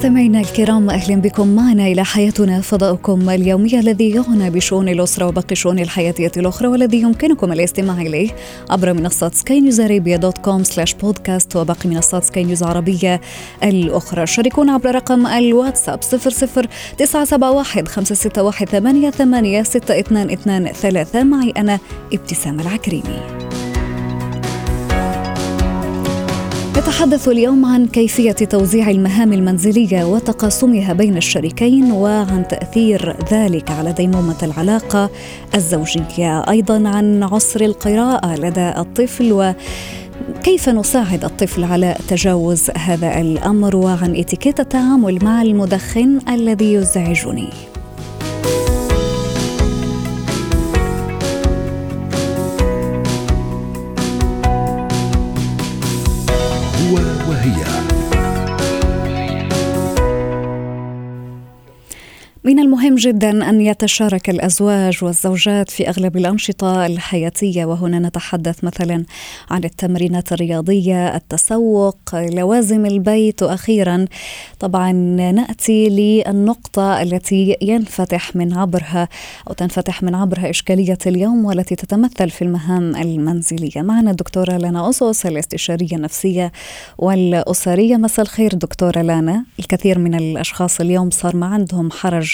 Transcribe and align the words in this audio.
مستمعينا 0.00 0.40
الكرام 0.40 0.90
أهلا 0.90 1.16
بكم 1.16 1.48
معنا 1.56 1.86
إلى 1.86 2.04
حياتنا 2.04 2.60
فضاؤكم 2.60 3.30
اليومي 3.30 3.80
الذي 3.80 4.10
يعنى 4.10 4.50
بشؤون 4.50 4.88
الأسرة 4.88 5.26
وباقي 5.26 5.52
الشؤون 5.52 5.78
الحياتية 5.78 6.32
الأخرى 6.36 6.68
والذي 6.68 7.00
يمكنكم 7.00 7.52
الاستماع 7.52 8.00
إليه 8.00 8.30
عبر 8.70 8.92
منصات 8.92 9.34
Sky 9.34 9.60
News 9.60 9.80
Arabia 9.80 10.16
dot 10.16 10.38
com 10.38 10.64
slash 10.64 10.94
podcast 10.94 11.56
وباقي 11.56 11.88
منصات 11.88 12.24
سكاي 12.24 12.44
نيوز 12.44 12.62
عربية 12.62 13.20
الأخرى. 13.62 14.26
شاركونا 14.26 14.72
عبر 14.72 14.94
رقم 14.94 15.26
الواتساب 15.26 16.02
00 16.02 16.68
971 16.98 17.86
561 17.86 18.66
88 18.66 19.64
622 19.64 21.26
معي 21.26 21.50
أنا 21.56 21.78
ابتسام 22.12 22.60
العكريمي. 22.60 23.49
نتحدث 26.80 27.28
اليوم 27.28 27.64
عن 27.64 27.86
كيفية 27.86 28.32
توزيع 28.32 28.90
المهام 28.90 29.32
المنزلية 29.32 30.04
وتقاسمها 30.04 30.92
بين 30.92 31.16
الشريكين 31.16 31.92
وعن 31.92 32.48
تأثير 32.48 33.16
ذلك 33.32 33.70
على 33.70 33.92
ديمومة 33.92 34.36
العلاقة 34.42 35.10
الزوجية، 35.54 36.40
أيضا 36.50 36.88
عن 36.88 37.22
عسر 37.22 37.60
القراءة 37.60 38.36
لدى 38.36 38.68
الطفل 38.68 39.32
و 39.32 39.52
كيف 40.42 40.68
نساعد 40.68 41.24
الطفل 41.24 41.64
على 41.64 41.96
تجاوز 42.08 42.70
هذا 42.76 43.20
الأمر 43.20 43.76
وعن 43.76 44.16
إتيكيت 44.16 44.60
التعامل 44.60 45.18
مع 45.24 45.42
المدخن 45.42 46.18
الذي 46.28 46.72
يزعجني. 46.72 47.69
من 62.44 62.58
المهم 62.58 62.94
جدا 62.94 63.50
أن 63.50 63.60
يتشارك 63.60 64.30
الأزواج 64.30 65.04
والزوجات 65.04 65.70
في 65.70 65.88
أغلب 65.88 66.16
الأنشطة 66.16 66.86
الحياتية 66.86 67.64
وهنا 67.64 67.98
نتحدث 67.98 68.64
مثلا 68.64 69.04
عن 69.50 69.64
التمرينات 69.64 70.32
الرياضية، 70.32 71.16
التسوق، 71.16 71.96
لوازم 72.14 72.86
البيت 72.86 73.42
وأخيرا 73.42 74.04
طبعا 74.60 74.92
نأتي 75.32 75.88
للنقطة 75.88 77.02
التي 77.02 77.56
ينفتح 77.62 78.36
من 78.36 78.52
عبرها 78.52 79.08
أو 79.48 79.52
تنفتح 79.52 80.02
من 80.02 80.14
عبرها 80.14 80.50
إشكالية 80.50 80.98
اليوم 81.06 81.44
والتي 81.44 81.76
تتمثل 81.76 82.30
في 82.30 82.42
المهام 82.42 82.96
المنزلية. 82.96 83.82
معنا 83.82 84.10
الدكتورة 84.10 84.52
لنا 84.52 84.90
اسس 84.90 85.26
الاستشارية 85.26 85.96
النفسية 85.96 86.52
والأسرية. 86.98 87.96
مساء 87.96 88.24
الخير 88.24 88.54
دكتورة 88.54 89.02
لانا، 89.02 89.44
الكثير 89.58 89.98
من 89.98 90.14
الأشخاص 90.14 90.80
اليوم 90.80 91.10
صار 91.10 91.36
ما 91.36 91.46
عندهم 91.46 91.90
حرج 91.90 92.29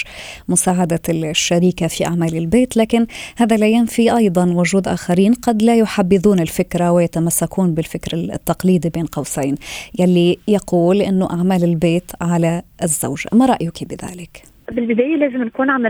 مساعدة 0.47 1.01
الشريكة 1.09 1.87
في 1.87 2.05
أعمال 2.05 2.37
البيت 2.37 2.77
لكن 2.77 3.07
هذا 3.35 3.57
لا 3.57 3.67
ينفي 3.67 4.17
أيضا 4.17 4.45
وجود 4.45 4.87
آخرين 4.87 5.33
قد 5.33 5.61
لا 5.61 5.75
يحبذون 5.75 6.39
الفكرة 6.39 6.91
ويتمسكون 6.91 7.73
بالفكر 7.73 8.17
التقليدي 8.17 8.89
بين 8.89 9.05
قوسين 9.05 9.55
يلي 9.99 10.37
يقول 10.47 11.01
أنه 11.01 11.29
أعمال 11.29 11.63
البيت 11.63 12.11
على 12.21 12.61
الزوج 12.83 13.23
ما 13.33 13.45
رأيك 13.45 13.83
بذلك؟ 13.83 14.56
بالبداية 14.71 15.15
لازم 15.15 15.43
نكون 15.43 15.69
عم 15.69 15.87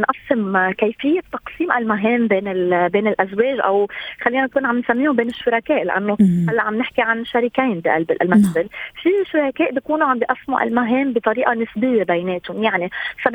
نقسم 0.00 0.70
كيفية 0.70 1.20
تقسيم 1.32 1.72
المهام 1.72 2.26
بين 2.28 2.44
بين 2.88 3.06
الأزواج 3.06 3.60
أو 3.60 3.88
خلينا 4.20 4.44
نكون 4.44 4.66
عم 4.66 4.78
نسميهم 4.78 5.16
بين 5.16 5.28
الشركاء 5.28 5.84
لأنه 5.84 6.16
هلأ 6.48 6.62
عم 6.62 6.74
نحكي 6.78 7.02
عن 7.02 7.24
شريكين 7.24 7.80
بقلب 7.80 8.10
المنزل 8.22 8.60
نعم. 8.60 8.68
في 9.02 9.10
شركاء 9.32 9.72
بيكونوا 9.72 10.06
عم 10.06 10.18
بيقسموا 10.18 10.62
المهام 10.62 11.12
بطريقة 11.12 11.54
نسبية 11.54 12.02
بيناتهم. 12.02 12.62
يعني 12.62 12.90
70% 13.28 13.34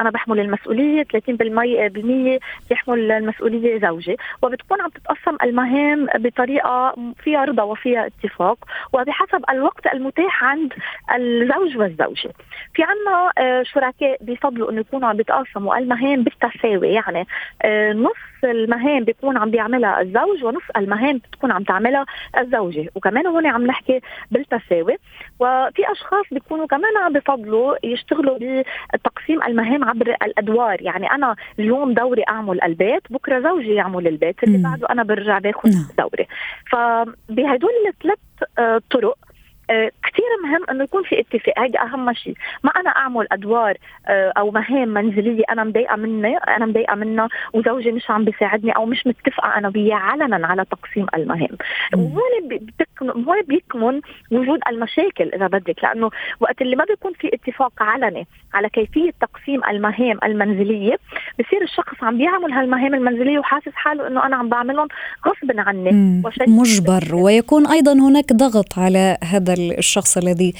أنا 0.00 0.10
بحمل 0.10 0.40
المسؤولية 0.40 1.02
30% 1.02 2.40
بيحمل 2.68 3.12
المسؤولية 3.12 3.80
زوجي. 3.80 4.16
وبتكون 4.42 4.80
عم 4.80 4.90
تتقسم 4.90 5.36
المهام 5.42 6.06
بطريقة 6.14 6.94
فيها 7.24 7.44
رضا 7.44 7.62
وفيها 7.62 8.06
اتفاق 8.06 8.58
وبحسب 8.92 9.44
الوقت 9.50 9.86
المتاح 9.94 10.44
عند 10.44 10.72
الزوج 11.14 11.76
والزوجة. 11.76 12.30
في 12.74 12.82
عنا 12.82 13.32
شركاء 13.62 13.85
الشركاء 13.88 14.24
بيفضلوا 14.24 14.70
إنه 14.70 14.80
يكونوا 14.80 15.08
عم 15.08 15.16
بيتقاسموا 15.16 15.78
المهام 15.78 16.22
بالتساوي 16.22 16.88
يعني 16.88 17.26
آه، 17.62 17.92
نص 17.92 18.44
المهام 18.44 19.04
بيكون 19.04 19.36
عم 19.36 19.50
بيعملها 19.50 20.00
الزوج 20.00 20.44
ونص 20.44 20.62
المهام 20.76 21.18
بتكون 21.18 21.52
عم 21.52 21.62
تعملها 21.62 22.06
الزوجة. 22.38 22.90
وكمان 22.94 23.26
هون 23.26 23.46
عم 23.46 23.66
نحكي 23.66 24.00
بالتساوي. 24.30 24.96
وفي 25.40 25.92
أشخاص 25.92 26.24
بيكونوا 26.32 26.66
كمان 26.66 26.96
عم 27.04 27.12
بفضلوا 27.12 27.86
يشتغلوا 27.86 28.62
بتقسيم 28.94 29.42
المهام 29.42 29.84
عبر 29.84 30.16
الأدوار. 30.22 30.82
يعني 30.82 31.10
أنا 31.10 31.36
اليوم 31.58 31.94
دوري 31.94 32.22
أعمل 32.28 32.62
البيت 32.62 33.02
بكرة 33.10 33.40
زوجي 33.40 33.74
يعمل 33.74 34.06
البيت 34.08 34.42
اللي 34.44 34.58
بعده 34.58 34.86
أنا 34.90 35.02
برجع 35.02 35.38
باخذ 35.38 35.70
نعم. 35.70 35.86
دوري. 35.98 36.26
فبهدول 36.70 37.70
الثلاث 37.88 38.18
آه، 38.58 38.80
طرق 38.90 39.18
كثير 39.68 40.26
مهم 40.44 40.64
إنه 40.70 40.84
يكون 40.84 41.02
في 41.02 41.20
اتفاق. 41.20 41.58
هيدا 41.58 41.82
أهم 41.82 42.12
شيء 42.12 42.34
ما 42.64 42.70
أنا 42.70 42.90
أعمل 42.90 43.26
أدوار 43.32 43.76
آه، 44.06 44.32
أو 44.38 44.50
مهام 44.50 44.88
منزلية 44.88 45.44
أنا 45.50 45.64
مضايقة 45.64 45.96
مني 45.96 46.36
أنا 46.36 46.66
مضايقة 46.66 46.94
منها 46.94 47.28
وزوجي 47.52 47.92
مش 47.92 48.10
عم 48.10 48.24
بيساعدني 48.24 48.72
أو 48.72 48.86
مش 48.86 49.06
متفقة 49.06 49.58
أنا 49.58 49.72
وياه 49.74 49.96
علنا 49.96 50.46
على 50.46 50.64
تقسيم 50.64 51.06
المهام. 51.14 51.56
وهون 51.94 52.76
هون 53.02 53.42
بيكمن 53.48 54.00
وجود 54.30 54.60
المشاكل 54.68 55.30
إذا 55.34 55.46
بدك. 55.46 55.84
لأنه 55.84 56.10
وقت 56.40 56.62
اللي 56.62 56.76
ما 56.76 56.84
بيكون 56.84 57.12
في 57.12 57.30
اتفاق 57.34 57.72
علني 57.80 58.26
على 58.54 58.68
كيفية 58.68 59.10
تقسيم 59.20 59.60
المهام 59.64 60.18
المنزلية 60.24 60.98
بصير 61.40 61.62
الشخص 61.62 62.02
عم 62.02 62.18
بيعمل 62.18 62.52
هالمهام 62.52 62.94
المنزلية 62.94 63.38
وحاسس 63.38 63.72
حاله 63.74 64.06
إنه 64.06 64.26
أنا 64.26 64.36
عم 64.36 64.48
بعملهم 64.48 64.88
غصبا 65.26 65.60
عني. 65.60 66.22
مجبر. 66.48 67.14
ويكون 67.14 67.66
أيضا 67.66 67.92
هناك 67.92 68.32
ضغط 68.32 68.78
على 68.78 69.16
هذا 69.24 69.55
الشخص 69.58 70.16
الذي 70.16 70.54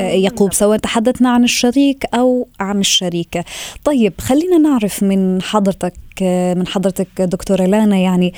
آه، 0.00 0.02
يقوم 0.02 0.50
سواء 0.50 0.78
تحدثنا 0.78 1.30
عن 1.30 1.44
الشريك 1.44 2.04
أو 2.14 2.48
عن 2.60 2.80
الشريكة. 2.80 3.44
طيب 3.84 4.12
خلينا 4.18 4.58
نعرف 4.58 5.02
من 5.02 5.42
حضرتك 5.42 5.92
من 6.56 6.66
حضرتك 6.66 7.22
دكتورة 7.22 7.62
لانا 7.62 7.96
يعني 7.96 8.34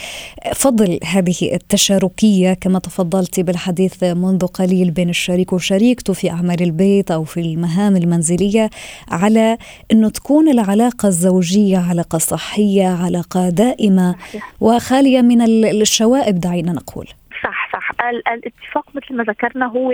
فضل 0.54 0.98
هذه 1.04 1.54
التشاركية 1.54 2.52
كما 2.52 2.78
تفضلتي 2.78 3.42
بالحديث 3.42 4.04
منذ 4.04 4.46
قليل 4.46 4.90
بين 4.90 5.10
الشريك 5.10 5.52
وشريكته 5.52 6.12
في 6.12 6.30
أعمال 6.30 6.62
البيت 6.62 7.10
أو 7.10 7.24
في 7.24 7.40
المهام 7.40 7.96
المنزلية 7.96 8.70
على 9.08 9.58
أنه 9.92 10.08
تكون 10.08 10.48
العلاقة 10.48 11.08
الزوجية 11.08 11.78
علاقة 11.78 12.18
صحية 12.18 12.88
علاقة 12.88 13.48
دائمة 13.48 14.14
وخالية 14.60 15.20
من 15.20 15.42
الشوائب 15.64 16.40
دعينا 16.40 16.72
نقول. 16.72 17.08
صح 17.42 17.72
صح. 17.72 17.90
الاتفاق 18.04 18.86
مثل 18.94 19.16
ما 19.16 19.24
ذكرنا 19.24 19.66
هو 19.66 19.92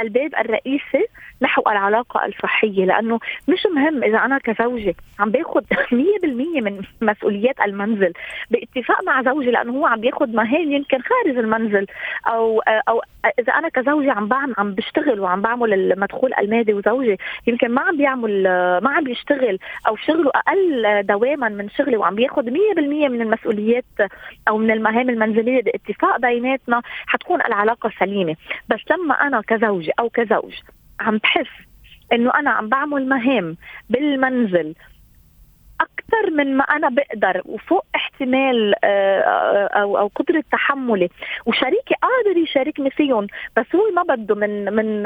الباب 0.00 0.34
الرئيسي 0.34 1.06
نحو 1.42 1.62
العلاقة 1.62 2.26
الصحية 2.26 2.84
لأنه 2.84 3.18
مش 3.48 3.66
مهم 3.74 4.04
إذا 4.04 4.18
أنا 4.18 4.38
كزوجة 4.38 4.94
عم 5.18 5.30
باخذ 5.30 5.62
100% 5.62 5.94
من 6.64 6.80
مسؤوليات 7.00 7.60
المنزل 7.60 8.12
باتفاق 8.50 9.04
مع 9.04 9.22
زوجي 9.22 9.50
لأنه 9.50 9.72
هو 9.72 9.86
عم 9.86 10.00
بياخذ 10.00 10.28
مهام 10.28 10.72
يمكن 10.72 10.98
خارج 10.98 11.38
المنزل 11.38 11.86
أو 12.26 12.60
أو 12.88 13.02
إذا 13.38 13.52
أنا 13.52 13.68
كزوجة 13.68 14.12
عم 14.12 14.28
بعمل 14.28 14.54
عم 14.58 14.74
بشتغل 14.74 15.20
وعم 15.20 15.42
بعمل 15.42 15.72
المدخول 15.74 16.32
المادي 16.38 16.74
وزوجي 16.74 17.16
يمكن 17.46 17.70
ما 17.70 17.82
عم 17.82 17.96
بيعمل 17.96 18.42
ما 18.82 18.90
عم 18.90 19.04
بيشتغل 19.04 19.58
أو 19.88 19.96
شغله 19.96 20.30
أقل 20.34 21.02
دواما 21.06 21.48
من 21.48 21.68
شغلي 21.70 21.96
وعم 21.96 22.14
بياخذ 22.14 22.42
100% 22.42 22.78
من 22.78 23.22
المسؤوليات 23.22 23.84
أو 24.48 24.58
من 24.58 24.70
المهام 24.70 25.10
المنزلية 25.10 25.62
باتفاق 25.62 26.20
بيناتنا 26.20 26.82
حتكون 27.06 27.40
العلاقة 27.40 27.90
سليمة. 28.00 28.36
بس 28.68 28.80
لما 28.90 29.14
أنا 29.14 29.40
كزوجة 29.40 29.92
أو 30.00 30.08
كزوج 30.08 30.54
عم 31.00 31.18
بحس 31.18 31.50
إنه 32.12 32.30
أنا 32.34 32.50
عم 32.50 32.68
بعمل 32.68 33.08
مهام 33.08 33.56
بالمنزل 33.90 34.74
أكثر 36.08 36.30
من 36.30 36.56
ما 36.56 36.64
أنا 36.64 36.88
بقدر 36.88 37.42
وفوق 37.44 37.84
احتمال 37.94 38.74
آه، 38.84 39.20
أو 39.66 39.98
أو 39.98 40.10
قدرة 40.14 40.44
تحملي. 40.52 41.08
وشريكي 41.46 41.94
قادر 42.02 42.38
يشاركني 42.38 42.90
فيهم 42.90 43.26
بس 43.56 43.66
هو 43.74 43.90
ما 43.96 44.14
بده 44.14 44.34
من 44.34 44.74
من 44.74 45.02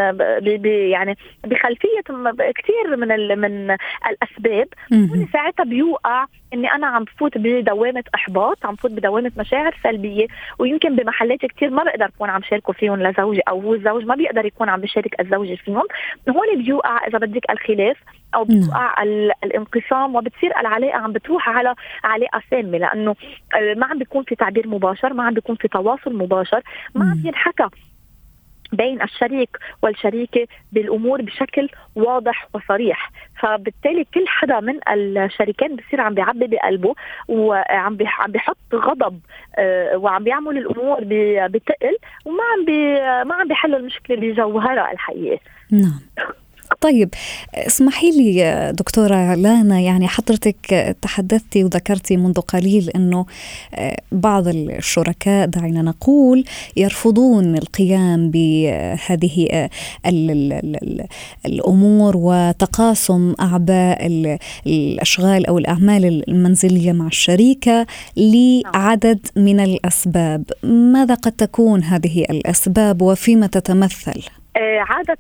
يعني 0.91 1.17
بخلفية 1.45 2.01
كثير 2.39 2.97
من 2.97 3.39
من 3.39 3.77
الأسباب. 4.11 4.69
هو 4.93 5.27
ساعتها 5.33 5.65
بيوقع 5.65 6.27
إني 6.55 6.73
أنا 6.73 6.87
عم 6.87 7.05
بفوت 7.05 7.39
بدوامة 7.39 8.05
إحباط 8.15 8.67
عم 8.67 8.75
بفوت 8.75 8.91
بدوامة 8.91 9.33
مشاعر 9.39 9.77
سلبية. 9.83 10.27
ويمكن 10.59 10.97
بمحلات 10.97 11.39
كثير 11.39 11.71
ما 11.71 11.85
بقدر 11.85 12.05
أكون 12.05 12.31
عم 12.31 12.43
شاركه 12.43 12.73
فيهم 12.73 13.03
لزوجي 13.03 13.41
أو 13.49 13.61
هو 13.61 13.75
الزوج 13.75 14.05
ما 14.05 14.15
بيقدر 14.15 14.47
يكون 14.47 14.69
عم 14.69 14.81
بيشارك 14.81 15.21
الزوجة 15.21 15.55
فيهم. 15.55 15.83
هون 16.29 16.65
بيوقع 16.65 17.07
إذا 17.07 17.19
بدك 17.19 17.51
الخلاف. 17.51 17.97
أو 18.35 18.45
نعم. 18.49 18.61
بتوقع 18.61 19.03
الانقسام 19.45 20.17
وبتصير 20.17 20.61
العلاقة 20.61 20.99
عم 20.99 21.13
بتروح 21.13 21.49
على 21.49 21.75
علاقة 22.05 22.43
سامة 22.51 22.79
لأنه 22.79 23.17
ما 23.77 23.87
عم 23.87 23.99
بيكون 23.99 24.25
في 24.25 24.35
تعبير 24.35 24.69
مباشر 24.69 25.13
ما 25.13 25.25
عم 25.25 25.35
بيكون 25.35 25.57
في 25.57 25.69
تواصل 25.69 26.15
مباشر 26.15 26.61
ما 26.95 27.11
عم 27.11 27.23
ينحكى 27.25 27.69
بين 28.73 29.03
الشريك 29.03 29.57
والشريكة 29.83 30.47
بالأمور 30.73 31.23
بشكل 31.23 31.69
واضح 31.95 32.49
وصريح. 32.55 33.11
فبالتالي 33.41 34.05
كل 34.15 34.25
حدا 34.29 34.61
من 34.61 34.89
الشريكين 35.19 35.77
بصير 35.77 36.01
عم 36.01 36.15
بيعبي 36.15 36.47
بقلبه 36.47 36.95
وعم 37.29 37.99
عم 38.19 38.33
بيحط 38.33 38.57
غضب 38.75 39.21
آه، 39.59 39.97
وعم 39.97 40.25
بيعمل 40.25 40.59
الأمور 40.59 40.99
بتقل 41.49 41.97
وما 42.25 42.43
عم 42.53 42.65
بي 42.65 42.95
ما 43.29 43.35
عم 43.35 43.49
بيحلوا 43.49 43.79
المشكلة 43.79 44.17
بجوهرها 44.17 44.93
الحقيقة. 44.93 45.39
نعم. 45.71 46.01
طيب 46.83 47.09
اسمحي 47.55 48.11
لي 48.11 48.73
دكتورة 48.79 49.35
لانا 49.35 49.81
يعني 49.81 50.09
حضرتك 50.09 50.97
تحدثتي 51.03 51.65
وذكرتي 51.65 52.17
منذ 52.17 52.41
قليل 52.41 52.91
أنه 52.97 53.27
آه، 53.75 53.97
بعض 54.13 54.49
الشركاء 54.49 55.47
دعينا 55.47 55.83
نقول 55.83 56.45
يرفضون 56.77 57.57
القيام 57.57 58.31
بهذه 58.31 59.49
آه، 59.53 59.71
الأمور 61.47 62.17
وتقاسم 62.17 63.35
أعباء 63.41 64.07
الأشغال 64.67 65.47
أو 65.47 65.59
الأعمال 65.59 66.29
المنزلية 66.29 66.93
مع 66.93 67.07
الشريكة 67.07 67.87
لعدد 68.17 69.27
من 69.37 69.61
الأسباب 69.61 70.45
ماذا 70.63 71.15
قد 71.15 71.33
تكون 71.33 71.83
هذه 71.83 72.23
الأسباب 72.31 73.03
وفيما 73.03 73.47
تتمثل؟ 73.47 74.42
آه، 74.57 74.79
عادة 74.79 75.17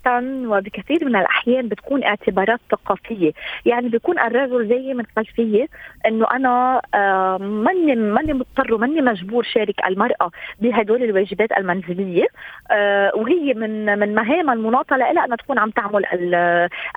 وبكثير 0.48 1.04
من 1.04 1.16
الأحيان 1.16 1.68
بتكون 1.68 2.04
اعتبارات 2.04 2.60
ثقافية. 2.70 3.32
يعني 3.66 3.88
بيكون 3.88 4.18
الرجل 4.18 4.68
جاي 4.68 4.94
من 4.94 5.04
خلفية 5.16 5.68
أنه 6.06 6.26
أنا 6.30 6.82
آه، 6.94 7.38
ماني 7.38 7.94
ماني 7.96 8.32
مضطر 8.32 8.74
وماني 8.74 9.00
مجبور 9.00 9.42
شارك 9.42 9.86
المرأة 9.86 10.30
بهدول 10.60 11.02
الواجبات 11.02 11.52
المنزلية. 11.52 12.26
آه، 12.70 13.12
وهي 13.14 13.54
من 13.54 13.98
من 13.98 14.14
مهامها 14.14 14.54
المناطة 14.54 14.96
لها 14.96 15.24
أنها 15.24 15.36
تكون 15.36 15.58
عم 15.58 15.70
تعمل 15.70 16.04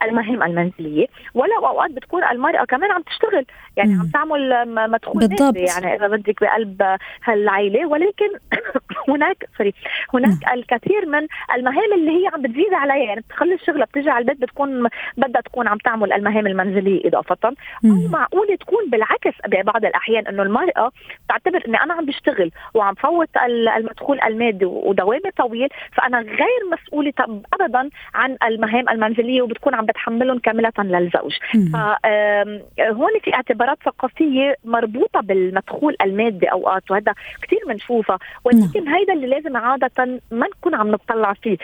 المهام 0.03 0.43
المنزلية. 0.43 1.07
ولو 1.33 1.65
أوقات 1.67 1.91
بتكون 1.91 2.23
المرأة 2.23 2.65
كمان 2.65 2.91
عم 2.91 3.01
تشتغل. 3.01 3.45
يعني 3.77 3.93
عم 3.93 4.09
تعمل 4.13 4.65
مدخول 4.91 5.27
بالضبط. 5.27 5.55
يعني 5.55 5.95
إذا 5.95 6.07
بدك 6.07 6.41
بقلب 6.41 6.97
هالعائلة 7.23 7.87
ولكن 7.87 8.29
هناك 9.09 9.49
sorry 9.57 9.73
هناك 10.13 10.53
الكثير 10.53 11.05
من 11.05 11.27
المهام 11.55 11.93
اللي 11.93 12.11
هي 12.11 12.24
عم 12.27 12.41
بتزيد 12.41 12.73
عليها 12.73 13.03
يعني 13.05 13.21
بتخلي 13.21 13.53
الشغلة 13.53 13.85
بتيجي 13.85 14.09
على 14.09 14.21
البيت 14.21 14.41
بتكون 14.41 14.87
بدها 15.17 15.41
تكون 15.41 15.67
عم 15.67 15.77
تعمل 15.77 16.13
المهام 16.13 16.47
المنزلية 16.47 17.07
إضافة. 17.07 17.37
أو 17.85 18.07
معقوله 18.11 18.55
تكون 18.55 18.89
بالعكس 18.89 19.33
ببعض 19.47 19.85
الأحيان 19.85 20.27
إنه 20.27 20.43
المرأة 20.43 20.91
تعتبر 21.29 21.63
إني 21.67 21.83
أنا 21.83 21.93
عم 21.93 22.05
بشتغل 22.05 22.51
وعم 22.73 22.93
فوت 22.93 23.29
المدخول 23.77 24.21
المادي 24.21 24.65
ودوامي 24.65 25.31
طويل 25.37 25.69
فأنا 25.93 26.19
غير 26.19 26.61
مسؤولة 26.71 27.13
ابدا 27.53 27.89
عن 28.15 28.37
المهام 28.43 28.89
المنزلية 28.89 29.41
وبتكون 29.41 29.75
عم 29.75 29.85
بتحملهم 29.85 30.39
كاملة 30.39 30.71
للزوج. 30.79 31.33
فهون 31.73 33.11
في 33.23 33.33
اعتبارات 33.33 33.77
ثقافية 33.85 34.55
مربوطة 34.65 35.21
بالمدخول 35.21 35.95
المادي 36.01 36.45
أوقات 36.51 36.91
وهذا 36.91 37.13
كثير 37.41 37.59
بنشوفها 37.67 38.19
ولكن 38.43 38.85
نعم. 38.85 38.95
هيدا 38.95 39.13
اللي 39.13 39.27
لازم 39.27 39.57
عادة 39.57 40.19
ما 40.31 40.47
نكون 40.47 40.75
عم 40.75 40.91
نطلع 40.91 41.33
فيه. 41.33 41.57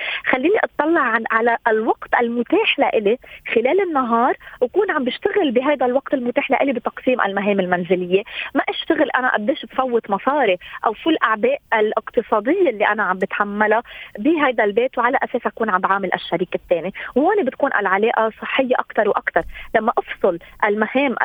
خليني 0.51 0.59
اطلع 0.63 1.01
عن 1.01 1.23
على 1.31 1.57
الوقت 1.67 2.09
المتاح 2.21 2.79
لإلي 2.79 3.17
خلال 3.55 3.81
النهار 3.81 4.35
وكون 4.61 4.91
عم 4.91 5.03
بشتغل 5.03 5.51
بهذا 5.51 5.85
الوقت 5.85 6.13
المتاح 6.13 6.51
لإلي 6.51 6.73
بتقسيم 6.73 7.21
المهام 7.21 7.59
المنزلية. 7.59 8.23
ما 8.55 8.61
أشتغل 8.69 9.09
أنا 9.11 9.33
قديش 9.33 9.65
بفوت 9.65 10.09
مصاري 10.09 10.57
أو 10.85 10.93
فل 10.93 11.11
الاعباء 11.11 11.57
الاقتصادية 11.73 12.69
اللي 12.69 12.87
أنا 12.87 13.03
عم 13.03 13.17
بتحملها 13.17 13.83
بهذا 14.19 14.63
البيت 14.63 14.97
وعلى 14.97 15.17
أساس 15.23 15.41
أكون 15.45 15.69
عم 15.69 15.81
بعامل 15.81 16.13
الشريك 16.13 16.55
الثاني 16.55 16.93
وهون 17.15 17.43
بتكون 17.43 17.69
العلاقة 17.79 18.31
صحية 18.41 18.75
أكثر 18.75 19.09
وأكثر 19.09 19.43
لما 19.75 19.91
أفصل 19.97 20.39
المهام 20.63 21.15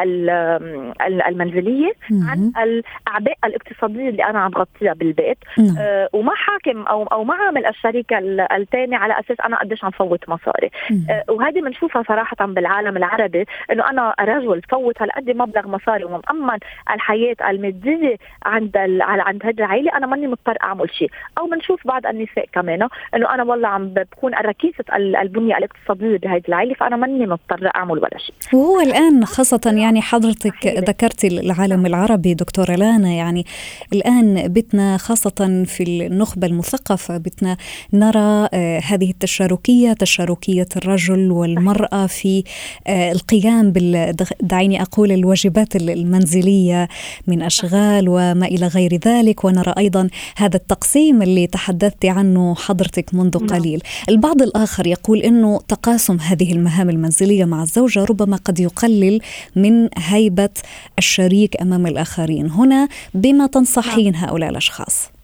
المنزلية 1.29 1.93
عن 2.11 2.53
الأعباء 2.63 3.37
الاقتصادية 3.45 4.09
اللي 4.09 4.25
أنا 4.25 4.39
عم 4.39 4.51
بغطيها 4.51 4.93
بالبيت. 4.93 5.39
نعم. 5.59 5.77
آه 5.79 6.09
وما 6.13 6.35
حاكم 6.35 6.83
أو 6.83 7.03
أو 7.03 7.25
ما 7.25 7.35
عامل 7.35 7.67
الشريك 7.67 8.13
الثاني 8.53 8.97
على 8.97 9.16
أساس 9.21 9.41
أنا 9.41 9.57
قديش 9.61 9.85
عم 9.85 9.91
فوت 9.91 10.29
مصاري. 10.29 10.71
آه 11.11 11.25
وهذه 11.29 11.61
بنشوفها 11.61 12.03
صراحة 12.03 12.47
بالعالم 12.47 12.97
العربي 12.97 13.45
إنه 13.73 13.91
أنا 13.91 14.15
رجل 14.21 14.63
فوت 14.71 15.03
هالقد 15.03 15.31
مبلغ 15.31 15.69
مصاري 15.69 16.05
ومأمن 16.05 16.59
الحياة 16.91 17.37
المادية 17.51 18.17
عند 18.45 18.77
عند 19.01 19.47
هذه 19.47 19.55
العائلة 19.59 19.97
أنا 19.97 20.07
ماني 20.07 20.27
مضطر 20.27 20.57
أعمل 20.63 20.91
شيء. 20.91 21.11
أو 21.39 21.47
بنشوف 21.47 21.87
بعض 21.87 22.07
النساء 22.07 22.47
كمان 22.53 22.89
إنه 23.15 23.35
أنا 23.35 23.43
والله 23.43 23.69
عم 23.69 23.89
بكون 23.89 24.35
ركيزه 24.35 24.85
البنية 24.97 25.57
الاقتصادية 25.57 26.19
بهذه 26.19 26.43
العائلة 26.49 26.75
فأنا 26.75 26.97
ماني 26.97 27.27
مضطر 27.27 27.71
أعمل 27.77 27.99
ولا 27.99 28.19
شيء. 28.19 28.35
وهو 28.53 28.81
الآن 28.81 29.25
خاصة 29.25 29.73
يعني 29.77 30.03
حضرتك 30.03 30.67
ذكرتي 30.67 31.27
العالم 31.27 31.87
العربي 31.87 32.35
دكتورة 32.35 32.75
لانا 32.77 33.09
يعني 33.09 33.45
الآن 33.93 34.53
بتنا 34.53 34.97
خاصة 34.97 35.65
في 35.67 35.83
النخبة 35.83 36.47
المثقفة 36.47 37.19
بتنا 37.19 37.57
نرى 37.93 38.49
آه، 38.55 38.81
هذه 39.07 39.13
التشاركية 39.13 39.93
تشاركية 39.93 40.69
الرجل 40.77 41.31
والمرأة 41.31 42.07
في 42.07 42.45
آه، 42.87 43.13
القيام 43.13 43.71
بال 43.71 44.17
دعيني 44.43 44.83
أقول 44.83 45.13
الواجبات 45.13 45.77
المنزلية 45.77 46.89
من 47.27 47.43
أشغال 47.43 48.09
وما 48.09 48.47
إلى 48.47 48.67
غير 48.67 49.01
ذلك. 49.07 49.45
ونرى 49.45 49.75
أيضا 49.79 50.09
هذا 50.37 50.57
التقسيم 50.57 51.23
اللي 51.23 51.47
تحدثت 51.47 52.05
عنه 52.05 52.55
حضرتك 52.55 53.15
منذ 53.15 53.39
نعم. 53.39 53.47
قليل. 53.47 53.83
البعض 54.09 54.43
الآخر 54.43 54.87
يقول 54.87 55.19
إنه 55.19 55.61
تقاسم 55.69 56.17
هذه 56.21 56.53
المهام 56.53 56.91
المنزلية 56.91 57.45
مع 57.45 57.63
الزوجة 57.63 58.05
ربما 58.05 58.37
قد 58.37 58.61
يقلل 58.61 59.21
من 59.57 59.89
هيبة 59.97 60.55
الشريك 60.99 61.63
أمام 61.63 61.87
الآخرين. 61.87 62.51
هنا 62.51 62.89
بما 63.15 63.47
تنصحين 63.47 64.13
نعم. 64.13 64.25
هؤلاء 64.25 64.51
الأشخاص. 64.51 65.16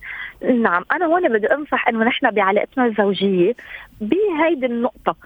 نعم 0.44 0.84
أنا 0.92 1.06
هون 1.06 1.28
بدي 1.28 1.46
أنصح 1.46 1.88
إنه 1.88 2.04
نحن 2.04 2.30
بعلاقتنا 2.30 2.86
الزوجية 2.86 3.54
بهيدي 4.00 4.66
النقطة. 4.66 5.16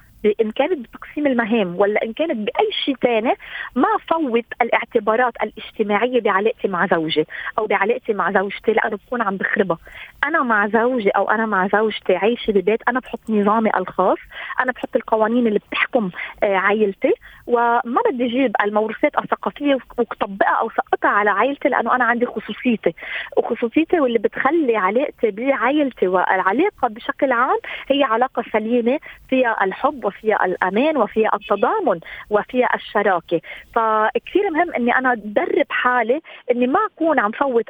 إن 0.41 0.51
كانت 0.51 0.79
بتقسيم 0.79 1.27
المهام 1.27 1.77
ولا 1.81 2.03
إن 2.03 2.13
كانت 2.13 2.37
بأي 2.37 2.73
شيء 2.85 2.97
ثاني 2.97 3.35
ما 3.75 3.89
فوت 4.11 4.45
الاعتبارات 4.63 5.33
الاجتماعية 5.43 6.21
بعلاقتي 6.21 6.69
مع 6.69 6.87
زوجي 6.87 7.27
أو 7.59 7.67
بعلاقتي 7.67 8.13
مع 8.13 8.33
زوجتي 8.33 8.73
لأنه 8.73 8.97
بكون 9.07 9.23
عم 9.23 9.37
بخربها. 9.37 9.79
أنا 10.25 10.43
مع 10.43 10.69
زوجي 10.69 11.11
أو 11.11 11.31
أنا 11.31 11.47
مع 11.47 11.69
زوجتي 11.69 12.17
عايشة 12.17 12.51
ببيت 12.51 12.81
أنا 12.89 13.01
بحط 13.01 13.21
نظامي 13.29 13.71
الخاص 13.77 14.19
أنا 14.61 14.73
بحط 14.73 14.97
القوانين 14.97 15.47
اللي 15.47 15.59
بتحكم 15.59 16.11
آه، 16.43 16.57
عائلتي 16.57 17.13
وما 17.47 18.01
بدي 18.11 18.27
أجيب 18.27 18.57
الموروثات 18.65 19.19
الثقافية 19.19 19.79
وطبقها 19.99 20.55
أو 20.61 20.71
سقطها 20.71 21.11
على 21.11 21.31
عائلتي 21.31 21.69
لأنه 21.69 21.95
أنا 21.95 22.05
عندي 22.05 22.27
خصوصيتي. 22.27 22.95
وخصوصيتي 23.37 24.01
واللي 24.01 24.19
بتخلي 24.19 24.77
علاقتي 24.77 25.31
بعائلتي 25.31 26.09
والعلاقة 26.09 26.89
بشكل 26.89 27.33
عام 27.33 27.59
هي 27.89 28.03
علاقة 28.03 28.45
سليمة 28.53 28.99
فيها 29.29 29.65
الحب 29.65 30.06
وفيها 30.07 30.45
الأمان 30.45 30.97
وفيها 30.97 31.31
التضامن 31.35 32.01
وفيها 32.31 32.69
الشراكة 32.75 33.41
فكثير 33.75 34.51
مهم 34.51 34.73
إني 34.73 34.99
أنا 34.99 35.13
أدرب 35.13 35.67
حالي 35.69 36.21
إني 36.51 36.67
ما 36.67 36.81
أكون 36.87 37.19
عم 37.19 37.31
فوت 37.31 37.65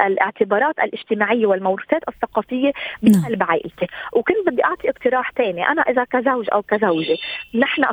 الاعتبارات 0.00 0.78
الاجتماعية 0.78 1.46
والموروثات 1.46 2.02
الثقافية 2.08 2.72
بقلب 3.02 3.38
نعم. 3.38 3.50
عائلتي 3.50 3.86
وكنت 4.12 4.36
بدي 4.46 4.64
أعطي 4.64 4.90
اقتراح 4.90 5.32
ثاني 5.32 5.68
أنا 5.68 5.82
إذا 5.82 6.04
كزوج 6.04 6.46
أو 6.52 6.62
كزوجة 6.62 7.16
نحن 7.54 7.84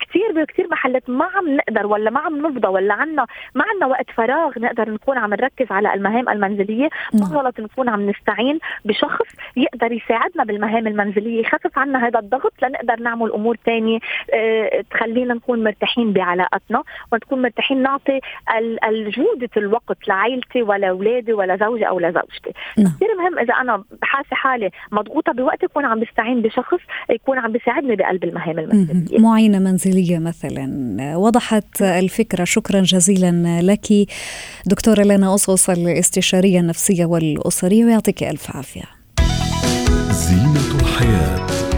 كثير 0.00 0.44
كثير 0.44 0.68
محلات 0.70 1.10
ما 1.10 1.24
عم 1.24 1.56
نقدر 1.56 1.86
ولا 1.86 2.10
ما 2.10 2.20
عم 2.20 2.46
نفضى 2.46 2.68
ولا 2.68 2.94
عنا 2.94 3.26
ما 3.54 3.64
عنا 3.74 3.86
وقت 3.86 4.10
فراغ 4.10 4.58
نقدر 4.58 4.90
نكون 4.90 5.18
عم 5.18 5.30
نركز 5.30 5.66
على 5.70 5.94
المهام 5.94 6.28
المنزلية 6.28 6.88
ما 7.14 7.20
نعم. 7.20 7.38
غلط 7.38 7.60
نكون 7.60 7.88
عم 7.88 8.10
نستعين 8.10 8.58
بشخص 8.84 9.26
يقدر 9.56 9.92
يساعدنا 9.92 10.44
بالمهام 10.44 10.86
المنزلية 10.86 11.40
يخفف 11.40 11.78
عنا 11.78 12.06
هذا 12.06 12.18
الضغط 12.18 12.52
لنقدر 12.62 13.00
نعمل 13.00 13.19
نعمل 13.20 13.32
أمور 13.32 13.56
ثانية 13.66 13.98
آه، 14.34 14.84
تخلينا 14.90 15.34
نكون 15.34 15.64
مرتاحين 15.64 16.12
بعلاقتنا 16.12 16.82
ونكون 17.12 17.42
مرتاحين 17.42 17.82
نعطي 17.82 18.20
الجودة 18.88 19.50
الوقت 19.56 20.08
لعائلتي 20.08 20.62
ولا 20.62 20.88
أولادي 20.88 21.32
ولا 21.32 21.56
زوجي 21.56 21.88
أو 21.88 22.00
لزوجتي 22.00 22.52
نعم. 22.78 22.92
كثير 22.96 23.08
مهم 23.18 23.38
إذا 23.38 23.54
أنا 23.54 23.84
بحاسة 24.02 24.36
حالي 24.36 24.70
مضغوطة 24.92 25.32
بوقت 25.32 25.62
يكون 25.62 25.84
عم 25.84 26.00
بستعين 26.00 26.42
بشخص 26.42 26.80
يكون 27.10 27.38
عم 27.38 27.52
بيساعدني 27.52 27.96
بقلب 27.96 28.24
المهام 28.24 28.58
المنزليه 28.58 29.18
معينه 29.20 29.58
منزلية 29.58 30.18
مثلا. 30.18 30.66
وضحت 31.16 31.82
الفكرة. 31.82 32.44
شكرا 32.44 32.80
جزيلا 32.80 33.60
لك 33.62 33.86
دكتورة 34.66 35.02
لنا 35.02 35.34
أصوص 35.34 35.70
الاستشارية 35.70 36.60
النفسية 36.60 37.04
والأسرية 37.04 37.84
ويعطيك 37.84 38.22
ألف 38.22 38.56
عافية. 38.56 38.82
زينة 40.10 40.80
الحياة. 40.80 41.69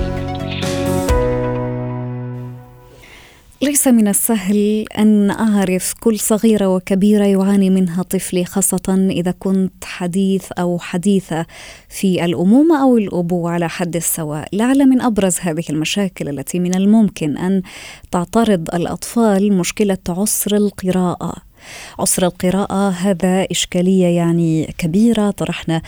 ليس 3.63 3.89
من 3.89 4.09
السهل 4.09 4.85
أن 4.99 5.31
أعرف 5.31 5.95
كل 6.01 6.19
صغيرة 6.19 6.67
وكبيرة 6.67 7.25
يعاني 7.25 7.71
منها 7.71 8.03
طفلي 8.03 8.45
خاصة 8.45 9.09
إذا 9.11 9.31
كنت 9.31 9.85
حديث 9.85 10.53
أو 10.53 10.79
حديثة 10.79 11.47
في 11.89 12.25
الأمومة 12.25 12.83
أو 12.83 12.99
الابوه 12.99 13.51
على 13.51 13.69
حد 13.69 13.97
السواء. 13.97 14.49
لعل 14.53 14.87
من 14.89 15.01
أبرز 15.01 15.37
هذه 15.41 15.65
المشاكل 15.71 16.29
التي 16.29 16.59
من 16.59 16.75
الممكن 16.75 17.37
أن 17.39 17.63
تعترض 18.11 18.75
الأطفال 18.75 19.53
مشكلة 19.53 19.99
عسر 20.09 20.57
القراءة. 20.57 21.52
عسر 21.99 22.27
القراءة. 22.27 22.89
هذا 22.91 23.47
إشكالية 23.51 24.07
يعني 24.07 24.75
كبيرة. 24.79 25.31
طرحنا 25.31 25.83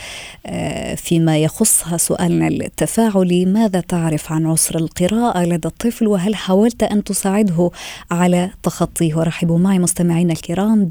آه، 0.46 0.94
فيما 0.94 1.38
يخصها 1.38 1.96
سؤالنا 1.96 2.48
التفاعلي. 2.48 3.44
ماذا 3.44 3.80
تعرف 3.80 4.32
عن 4.32 4.46
عسر 4.46 4.78
القراءة 4.78 5.44
لدى 5.44 5.68
الطفل؟ 5.68 6.06
وهل 6.06 6.34
حاولت 6.34 6.82
أن 6.82 7.04
تساعده 7.04 7.70
على 8.10 8.50
تخطيه؟ 8.62 9.14
ورحبوا 9.14 9.58
معي 9.58 9.78
مستمعينا 9.78 10.32
الكرام 10.32 10.88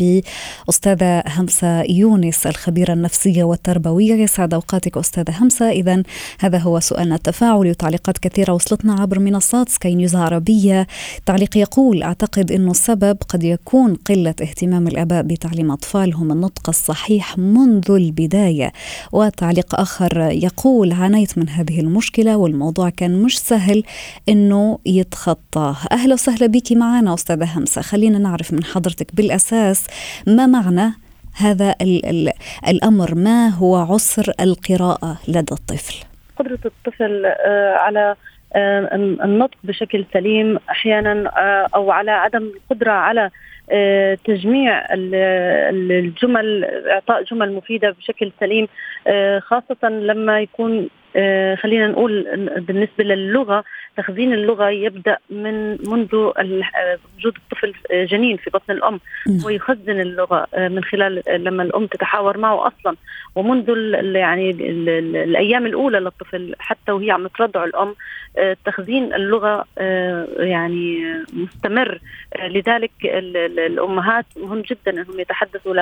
بأستاذة 0.68 1.24
همسة 1.28 1.82
يونس 1.82 2.48
الخبيرة 2.48 2.94
النفسية 2.94 3.44
والتربوية. 3.44 4.14
يسعد 4.14 4.54
أوقاتك 4.54 4.98
أستاذة 4.98 5.34
همسة. 5.40 5.70
إذا 5.70 6.04
هذا 6.40 6.58
هو 6.58 6.80
سؤالنا 6.80 7.16
التفاعلي 7.16 7.70
وتعليقات 7.70 8.18
كثيرة 8.18 8.54
وصلتنا 8.54 9.02
عبر 9.02 9.20
منصات 9.20 9.70
سكاي 9.70 9.96
نيوز 9.96 10.16
عربية 10.16 10.88
تعليق 11.26 11.58
يقول 11.58 12.04
أعتقد 12.04 12.52
أنه 12.52 12.72
السبب 12.72 13.18
قد 13.30 13.44
يكون 13.44 13.96
قلة 13.96 14.36
اهتمام 14.42 14.73
اهتمام 14.74 14.88
الآباء 14.88 15.24
بتعليم 15.24 15.72
أطفالهم 15.72 16.32
النطق 16.32 16.70
الصحيح 16.70 17.38
منذ 17.38 17.92
البداية. 17.92 18.72
وتعليق 19.12 19.80
آخر 19.80 20.30
يقول 20.32 20.92
عانيت 20.92 21.38
من 21.38 21.50
هذه 21.50 21.80
المشكلة 21.80 22.38
والموضوع 22.38 22.90
كان 22.90 23.24
مش 23.24 23.40
سهل 23.40 23.84
إنه 24.30 24.80
يتخطاه. 24.86 25.76
أهلا 25.92 26.14
وسهلا 26.14 26.48
بك 26.48 26.72
معنا 26.72 27.14
أستاذة 27.14 27.58
همسة. 27.58 27.82
خلينا 27.82 28.18
نعرف 28.18 28.54
من 28.54 28.64
حضرتك 28.64 29.16
بالأساس 29.16 29.88
ما 30.28 30.46
معنى 30.46 30.94
هذا 31.38 31.76
ال 31.82 32.06
ال 32.06 32.32
الأمر؟ 32.68 33.16
ما 33.16 33.50
هو 33.50 33.76
عسر 33.76 34.34
القراءة 34.40 35.18
لدى 35.28 35.54
الطفل؟ 35.54 35.96
قدرة 36.40 36.60
الطفل 36.66 37.26
آه، 37.26 37.74
على 37.74 38.16
آه، 38.56 38.96
النطق 39.24 39.58
بشكل 39.64 40.06
سليم 40.14 40.60
أحيانا 40.70 41.32
آه، 41.38 41.68
أو 41.76 41.92
على 41.92 42.12
عدم 42.12 42.52
القدرة 42.56 42.92
على 42.92 43.30
تجميع 44.26 44.82
الجمل 44.94 46.66
إعطاء 46.66 47.24
جمل 47.24 47.54
مفيدة 47.54 47.90
بشكل 47.92 48.32
سليم 48.40 48.68
خاصة 49.40 49.90
لما 49.90 50.42
يكون 50.42 50.78
آه، 50.80 51.03
خلينا 51.56 51.88
نقول 51.88 52.24
بالنسبة 52.60 53.04
للغة 53.04 53.64
تخزين 53.98 54.34
اللغة 54.34 54.70
يبدأ 54.70 55.18
من 55.30 55.70
منذ 55.90 56.16
وجود 56.16 57.36
الطفل 57.38 57.74
آه، 57.92 58.06
جنين 58.06 58.38
في 58.38 58.50
بطن 58.50 58.74
الأم 58.74 59.00
نعم. 59.28 59.40
هو 59.40 59.50
يخزن 59.50 60.00
اللغة 60.00 60.48
آه، 60.54 60.68
من 60.68 60.84
خلال 60.84 61.24
لما 61.28 61.64
الأم 61.64 61.86
تتحاور 61.86 62.38
معه 62.38 62.68
أصلا 62.68 62.96
ومنذ 63.36 63.70
يعني 64.16 64.52
الأيام 65.24 65.66
الأولى 65.66 66.00
للطفل 66.00 66.56
حتى 66.60 66.92
وهي 66.92 67.12
عم 67.12 67.28
ترضع 67.28 67.64
الأم 67.64 67.96
تخزين 68.66 69.14
اللغة 69.14 69.66
يعني 70.40 71.14
مستمر 71.34 72.00
لذلك 72.44 72.92
الأمهات 73.04 74.26
مهم 74.38 74.62
جدا 74.62 74.92
أنهم 75.02 75.20
يتحدثوا 75.20 75.74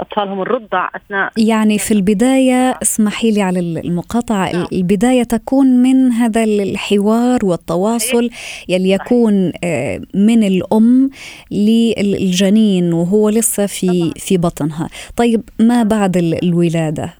أطفالهم 0.00 0.42
الرضع 0.42 0.88
أثناء 0.96 1.32
يعني 1.38 1.78
في 1.78 1.94
البداية 1.94 2.74
اسمحي 2.82 3.30
لي 3.30 3.42
على 3.42 3.60
المقاطعة. 3.60 4.52
نعم. 4.52 4.66
البداية 4.72 5.22
تكون 5.22 5.66
من 5.66 6.12
هذا 6.12 6.44
الحوار 6.44 7.38
والتواصل 7.44 8.30
يلي 8.68 8.90
يكون 8.90 9.52
آه، 9.64 10.00
من 10.14 10.42
الأم 10.42 11.10
للجنين 11.50 12.92
وهو 12.92 13.28
لسه 13.28 13.66
في 13.66 14.12
في 14.16 14.36
بطنها. 14.36 14.88
طيب 15.16 15.42
ما 15.58 15.82
بعد 15.82 16.16
الولادة؟ 16.16 17.14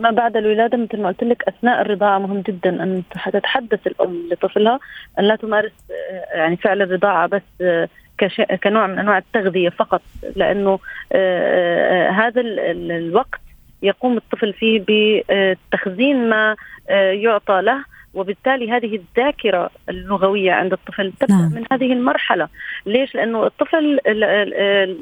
ما 0.00 0.10
بعد 0.10 0.36
الولادة 0.36 0.78
مثل 0.78 1.00
ما 1.00 1.08
قلت 1.08 1.24
لك 1.24 1.42
أثناء 1.48 1.80
الرضاعة 1.80 2.18
مهم 2.18 2.40
جدا 2.40 2.82
أن 2.82 3.02
تتحدث 3.32 3.86
الأم 3.86 4.28
لطفلها 4.32 4.80
أن 5.18 5.24
لا 5.24 5.36
تمارس 5.36 5.72
آه، 5.90 6.36
يعني 6.36 6.56
فعل 6.56 6.82
الرضاعة 6.82 7.26
بس 7.26 7.42
آه، 7.60 7.88
كنوع 8.62 8.86
من 8.86 8.98
أنواع 8.98 9.18
التغذية 9.18 9.68
فقط 9.68 10.02
لأنه 10.36 10.78
آه، 11.12 12.08
آه، 12.08 12.10
هذا 12.10 12.40
الوقت 12.40 13.40
يقوم 13.82 14.16
الطفل 14.16 14.52
فيه 14.52 14.84
بتخزين 14.88 16.28
ما 16.28 16.56
آه، 16.88 17.10
يعطى 17.10 17.60
له 17.62 17.84
وبالتالي 18.14 18.70
هذه 18.70 18.96
الذاكرة 18.96 19.70
اللغوية 19.88 20.52
عند 20.52 20.72
الطفل 20.72 21.12
تبدأ 21.20 21.34
نعم. 21.34 21.52
من 21.54 21.64
هذه 21.72 21.92
المرحلة 21.92 22.48
ليش؟ 22.86 23.14
لأنه 23.14 23.46
الطفل 23.46 24.00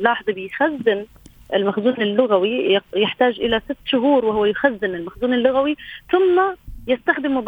لاحظ 0.00 0.24
بيخزن 0.30 1.06
المخزون 1.54 1.94
اللغوي 1.98 2.80
يحتاج 2.96 3.40
إلى 3.40 3.60
ست 3.64 3.76
شهور 3.84 4.24
وهو 4.24 4.44
يخزن 4.44 4.94
المخزون 4.94 5.34
اللغوي 5.34 5.76
ثم 6.12 6.42
يستخدمه 6.86 7.44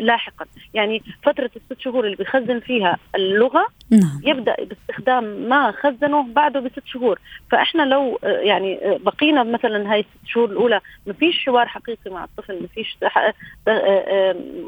لاحقا. 0.00 0.46
يعني 0.74 1.02
فترة 1.22 1.50
الست 1.56 1.80
شهور 1.80 2.04
اللي 2.04 2.16
بيخزن 2.16 2.60
فيها 2.60 2.98
اللغة 3.14 3.66
نعم. 3.90 4.20
يبدأ 4.24 4.56
باستخدام 4.64 5.24
ما 5.24 5.72
خزنه 5.72 6.22
بعده 6.22 6.60
بست 6.60 6.86
شهور. 6.86 7.18
فإحنا 7.50 7.82
لو 7.82 8.18
يعني 8.22 8.80
بقينا 8.82 9.42
مثلا 9.42 9.92
هاي 9.92 10.00
الست 10.00 10.26
شهور 10.26 10.50
الأولى 10.50 10.80
ما 11.06 11.12
فيش 11.12 11.46
حوار 11.46 11.66
حقيقي 11.66 12.10
مع 12.10 12.24
الطفل 12.24 12.60
ما 12.60 12.68
فيش 12.74 12.96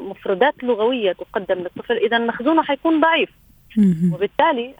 مفردات 0.09 0.63
لغوية 0.63 1.11
تقدم 1.11 1.59
للطفل. 1.59 1.97
إذا 1.97 2.17
مخزونه 2.17 2.63
حيكون 2.63 3.01
ضعيف. 3.01 3.29
وبالتالي 4.13 4.73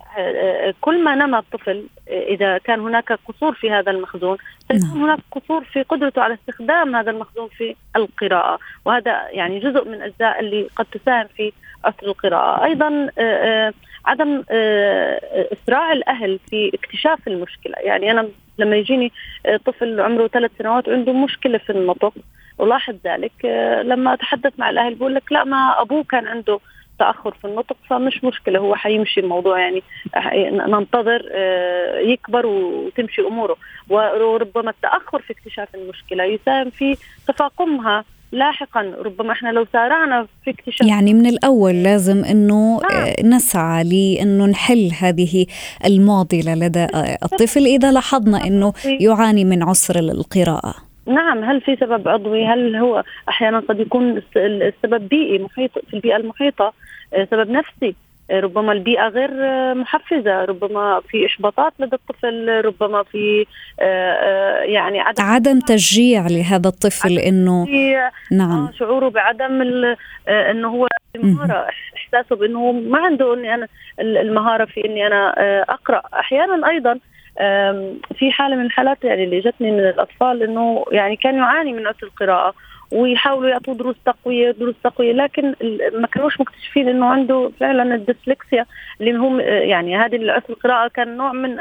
كل 0.81 1.03
ما 1.03 1.15
نمى 1.15 1.37
الطفل 1.37 1.85
إذا 2.07 2.57
كان 2.57 2.79
هناك 2.79 3.19
قصور 3.27 3.53
في 3.53 3.71
هذا 3.71 3.91
المخزون 3.91 4.37
سيكون 4.71 4.89
نعم. 4.89 5.03
هناك 5.03 5.19
قصور 5.31 5.63
في 5.63 5.83
قدرته 5.83 6.21
على 6.21 6.33
استخدام 6.33 6.95
هذا 6.95 7.11
المخزون 7.11 7.47
في 7.47 7.75
القراءة. 7.95 8.59
وهذا 8.85 9.29
يعني 9.29 9.59
جزء 9.59 9.87
من 9.87 9.93
الأجزاء 9.93 10.39
اللي 10.39 10.67
قد 10.75 10.85
تساهم 10.85 11.27
في 11.37 11.51
عسر 11.83 12.07
القراءة. 12.07 12.63
أيضا 12.65 13.09
عدم 14.05 14.43
إسراع 15.53 15.93
الأهل 15.93 16.39
في 16.49 16.71
اكتشاف 16.73 17.27
المشكلة. 17.27 17.75
يعني 17.77 18.11
أنا 18.11 18.29
لما 18.57 18.75
يجيني 18.75 19.11
طفل 19.65 19.99
عمره 20.01 20.27
ثلاث 20.27 20.51
سنوات 20.57 20.87
وعنده 20.87 21.13
مشكلة 21.13 21.57
في 21.57 21.69
النطق 21.69 22.13
ألاحظ 22.61 22.95
ذلك 23.05 23.45
لما 23.85 24.13
أتحدث 24.13 24.53
مع 24.57 24.69
الأهل 24.69 24.95
بقول 24.95 25.15
لك 25.15 25.31
لا 25.31 25.43
ما 25.43 25.81
أبوه 25.81 26.03
كان 26.03 26.27
عنده 26.27 26.59
تأخر 26.99 27.33
في 27.41 27.47
النطق 27.47 27.75
فمش 27.89 28.23
مشكلة 28.23 28.59
هو 28.59 28.75
حيمشي 28.75 29.19
الموضوع 29.19 29.59
يعني 29.59 29.83
ننتظر 30.51 31.29
آه، 31.31 31.99
يكبر 31.99 32.45
وتمشي 32.45 33.21
أموره. 33.21 33.55
وربما 33.89 34.69
التأخر 34.69 35.21
في 35.21 35.33
اكتشاف 35.33 35.75
المشكلة 35.75 36.23
يساهم 36.23 36.69
في 36.69 36.97
تفاقمها 37.27 38.03
لاحقا. 38.31 38.81
ربما 38.81 39.31
إحنا 39.31 39.49
لو 39.49 39.65
سارعنا 39.73 40.27
في 40.43 40.49
اكتشاف 40.49 40.87
يعني 40.87 41.13
من 41.13 41.25
الأول 41.25 41.83
لازم 41.83 42.25
إنه 42.25 42.81
آه. 42.91 43.15
نسعى 43.23 43.83
لأنه 43.83 44.45
نحل 44.45 44.91
هذه 44.99 45.45
المعضلة 45.85 46.55
لدى 46.55 46.87
الطفل 47.23 47.65
إذا 47.65 47.91
لاحظنا 47.91 48.47
إنه 48.47 48.73
يعاني 48.85 49.45
من 49.45 49.63
عسر 49.63 49.99
القراءة. 49.99 50.92
نعم 51.05 51.43
هل 51.43 51.61
في 51.61 51.75
سبب 51.75 52.07
عضوي؟ 52.07 52.45
هل 52.45 52.75
هو 52.75 53.03
أحيانا 53.29 53.59
قد 53.59 53.79
يكون 53.79 54.21
السبب 54.35 55.09
بيئي 55.09 55.39
محيط 55.39 55.71
في 55.87 55.93
البيئة 55.93 56.15
المحيطة 56.15 56.73
آه، 57.13 57.27
سبب 57.31 57.49
نفسي. 57.49 57.95
آه، 58.31 58.39
ربما 58.39 58.71
البيئة 58.71 59.07
غير 59.07 59.29
آه، 59.33 59.73
محفزة 59.73 60.45
ربما 60.45 61.01
في 61.09 61.25
إحباطات 61.25 61.73
لدى 61.79 61.95
الطفل 61.95 62.61
ربما 62.65 63.03
في 63.03 63.45
يعني 64.65 64.99
عدم, 64.99 65.23
عدم 65.23 65.59
تشجيع 65.59 66.27
لهذا 66.27 66.67
الطفل 66.69 67.17
إنه 67.17 67.67
نعم. 68.31 68.71
شعوره 68.79 69.09
بعدم 69.09 69.61
إنه 70.27 70.67
هو 70.67 70.87
المهارة 71.15 71.67
إحساسه 71.95 72.35
بأنه 72.35 72.71
ما 72.71 72.99
عنده 72.99 73.33
إني 73.33 73.53
أنا 73.53 73.67
المهارة 73.99 74.65
في 74.65 74.85
إني 74.85 75.07
أنا 75.07 75.33
أقرأ. 75.69 76.01
أحيانا 76.13 76.69
أيضا 76.69 76.99
في 78.15 78.31
حالة 78.31 78.55
من 78.55 78.65
الحالات 78.65 79.03
يعني 79.03 79.23
اللي 79.23 79.39
جتني 79.39 79.71
من 79.71 79.79
الأطفال 79.79 80.43
إنه 80.43 80.85
يعني 80.91 81.15
كان 81.15 81.35
يعاني 81.35 81.73
من 81.73 81.87
عسر 81.87 82.07
القراءة 82.07 82.53
ويحاولوا 82.91 83.49
يعطوه 83.49 83.75
دروس 83.75 83.95
تقوية 84.05 84.51
دروس 84.51 84.75
تقوية 84.83 85.13
لكن 85.13 85.55
ما 85.93 86.07
كانوش 86.07 86.39
مكتشفين 86.39 86.89
إنه 86.89 87.05
عنده 87.05 87.51
فعلا 87.59 87.95
الديسلكسيا 87.95 88.65
اللي 89.01 89.13
هم 89.13 89.39
يعني 89.39 89.97
هذه 89.97 90.15
العسر 90.15 90.49
القراءة 90.49 90.87
كان 90.87 91.17
نوع 91.17 91.31
من 91.31 91.59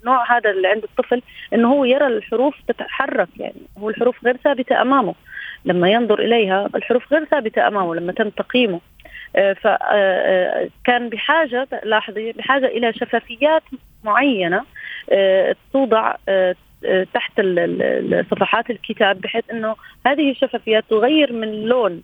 النوع 0.00 0.36
هذا 0.36 0.50
اللي 0.50 0.68
عند 0.68 0.84
الطفل 0.84 1.22
إنه 1.54 1.72
هو 1.72 1.84
يرى 1.84 2.06
الحروف 2.06 2.54
تتحرك 2.68 3.28
يعني 3.36 3.62
هو 3.78 3.90
الحروف 3.90 4.24
غير 4.24 4.36
ثابتة 4.36 4.82
أمامه. 4.82 5.14
لما 5.64 5.90
ينظر 5.90 6.18
إليها 6.18 6.68
الحروف 6.74 7.12
غير 7.12 7.24
ثابتة 7.24 7.68
أمامه 7.68 7.94
لما 7.94 8.12
تم 8.12 8.28
تقييمه. 8.28 8.80
فكان 9.34 11.04
آه، 11.04 11.08
بحاجة 11.08 11.68
لاحظي 11.84 12.32
بحاجة 12.32 12.66
إلى 12.66 12.92
شفافيات 12.92 13.62
معينة 14.04 14.64
آه، 15.12 15.56
توضع 15.72 16.14
آه، 16.28 16.54
تحت 17.14 17.40
صفحات 18.30 18.70
الكتاب 18.70 19.20
بحيث 19.20 19.44
إنه 19.50 19.76
هذه 20.06 20.30
الشفافيات 20.30 20.84
تغير 20.90 21.32
من 21.32 21.62
لون 21.62 22.02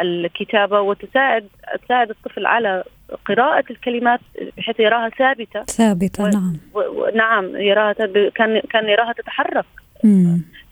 الكتابة 0.00 0.80
وتساعد 0.80 1.48
تساعد 1.84 2.10
الطفل 2.10 2.46
على 2.46 2.84
قراءة 3.26 3.64
الكلمات 3.70 4.20
بحيث 4.56 4.80
يراها 4.80 5.08
ثابتة. 5.08 5.64
ثابتة 5.64 6.24
و... 6.24 6.28
نعم. 6.28 6.56
و... 6.74 7.06
نعم 7.14 7.56
يراها 7.56 7.92
كان 8.34 8.60
كان 8.60 8.88
يراها 8.88 9.12
تتحرك. 9.12 9.64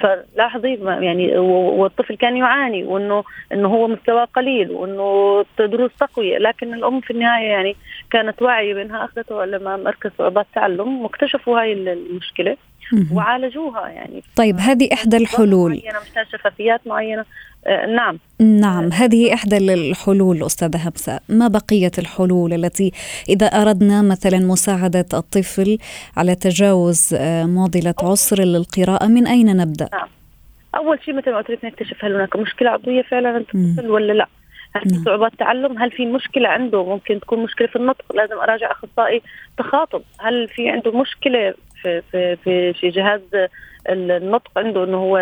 فلاحظي 0.00 0.74
يعني 0.84 1.38
والطفل 1.38 2.16
كان 2.16 2.36
يعاني 2.36 2.84
وانه 2.84 3.24
إنه 3.52 3.68
هو 3.68 3.88
مستواه 3.88 4.24
قليل 4.24 4.70
وإنه 4.70 5.44
دروس 5.58 5.90
تقوية. 6.00 6.38
لكن 6.38 6.74
الأم 6.74 7.00
في 7.00 7.10
النهاية 7.10 7.46
يعني 7.46 7.76
كانت 8.10 8.42
واعية 8.42 8.74
بأنها 8.74 9.04
أخذته 9.04 9.44
لما 9.44 9.76
مركز 9.76 10.10
صعوبات 10.18 10.46
تعلم 10.54 11.02
واكتشفوا 11.02 11.60
هاي 11.60 11.72
المشكلة. 11.72 12.56
وعالجوها 13.12 13.88
يعني. 13.88 14.22
طيب 14.36 14.56
هذه 14.58 14.88
إحدى 14.92 15.16
الحلول. 15.16 15.70
معينة 15.70 16.30
شفافيات 16.32 16.86
معينة. 16.86 17.24
آه 17.66 17.86
نعم. 17.86 18.18
نعم 18.40 18.92
هذه 18.92 19.34
إحدى 19.34 19.74
الحلول 19.74 20.42
أستاذة 20.42 20.88
همسه 20.88 21.20
ما 21.28 21.48
بقية 21.48 21.90
الحلول 21.98 22.52
التي 22.52 22.92
إذا 23.28 23.46
أردنا 23.46 24.02
مثلا 24.02 24.38
مساعدة 24.38 25.06
الطفل 25.14 25.78
على 26.16 26.34
تجاوز 26.34 27.14
آه، 27.14 27.44
معضله 27.44 27.94
عسر 28.02 28.42
للقراءة 28.42 29.06
من 29.06 29.26
أين 29.26 29.56
نبدأ؟ 29.56 29.88
نعم. 29.92 30.08
أول 30.76 30.98
شيء 31.04 31.14
مثل 31.14 31.30
ما 31.30 31.36
قلت 31.36 31.50
لك 31.50 31.64
نكتشف 31.64 32.04
هل 32.04 32.14
هناك 32.14 32.36
مشكلة 32.36 32.70
عضوية 32.70 33.02
فعلا 33.02 33.28
عند 33.28 33.46
الطفل 33.54 33.90
ولا 33.90 34.12
لا. 34.12 34.28
هل 34.74 34.82
في 34.82 34.94
نعم. 34.94 35.04
صعوبات 35.04 35.32
تعلم؟ 35.38 35.78
هل 35.78 35.90
في 35.90 36.06
مشكلة 36.06 36.48
عنده؟ 36.48 36.84
ممكن 36.84 37.20
تكون 37.20 37.42
مشكلة 37.42 37.68
في 37.68 37.76
النطق، 37.76 38.16
لازم 38.16 38.36
أراجع 38.36 38.70
أخصائي 38.70 39.22
تخاطب، 39.58 40.02
هل 40.20 40.48
في 40.48 40.68
عنده 40.68 41.00
مشكلة 41.00 41.54
في 41.82 42.02
في 42.12 42.36
في, 42.36 42.72
في 42.72 42.88
جهاز 42.88 43.20
النطق 43.88 44.58
عنده 44.58 44.84
إنه 44.84 44.96
هو 44.96 45.18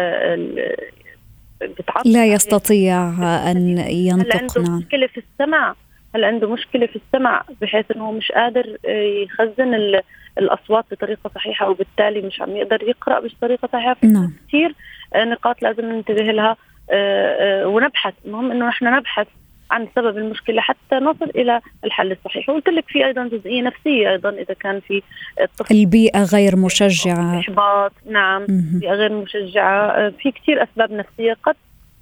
لا 2.05 2.27
يستطيع 2.27 3.09
أن 3.51 3.79
ينطق 3.79 4.37
هل 4.37 4.41
عنده 4.41 4.63
نعم. 4.63 4.79
مشكلة 4.79 5.07
في 5.07 5.21
السمع؟ 5.21 5.75
هل 6.15 6.25
عنده 6.25 6.53
مشكلة 6.53 6.87
في 6.87 6.97
السمع 6.97 7.43
بحيث 7.61 7.91
إنه 7.91 8.13
مش 8.13 8.33
قادر 8.33 8.77
يخزن 9.25 10.01
الأصوات 10.39 10.85
بطريقة 10.91 11.31
صحيحة 11.35 11.71
وبالتالي 11.71 12.21
مش 12.21 12.41
عم 12.41 12.57
يقدر 12.57 12.83
يقرأ 12.83 13.21
بطريقة 13.21 13.69
صحيحة؟ 13.73 13.95
في 13.95 14.07
نعم. 14.07 14.33
كثير 14.49 14.75
نقاط 15.17 15.63
لازم 15.63 15.85
ننتبه 15.85 16.23
لها 16.23 16.57
آه، 16.91 17.63
آه، 17.63 17.67
ونبحث. 17.67 18.15
المهم 18.25 18.51
إنه 18.51 18.69
نحن 18.69 18.97
نبحث. 18.97 19.27
عن 19.71 19.89
سبب 19.97 20.19
المشكلة 20.19 20.61
حتى 20.61 20.95
نصل 20.95 21.31
إلى 21.37 21.61
الحل 21.85 22.13
الصحيح. 22.13 22.49
وقلت 22.49 22.69
لك 22.69 22.85
في 22.89 23.07
أيضا 23.07 23.29
جزئية 23.29 23.63
نفسية 23.63 24.11
أيضا 24.11 24.31
إذا 24.31 24.55
كان 24.61 24.81
في 24.81 25.03
الطفل 25.41 25.75
البيئة 25.75 26.23
غير 26.23 26.57
مشجعة. 26.57 27.39
احباط 27.39 27.93
نعم 28.11 28.47
بيئة 28.49 28.93
غير 28.93 29.13
مشجعة. 29.13 29.89
آه، 29.91 30.13
في 30.23 30.31
كثير 30.31 30.63
أسباب 30.63 30.93
نفسية 30.93 31.37
قد 31.43 31.55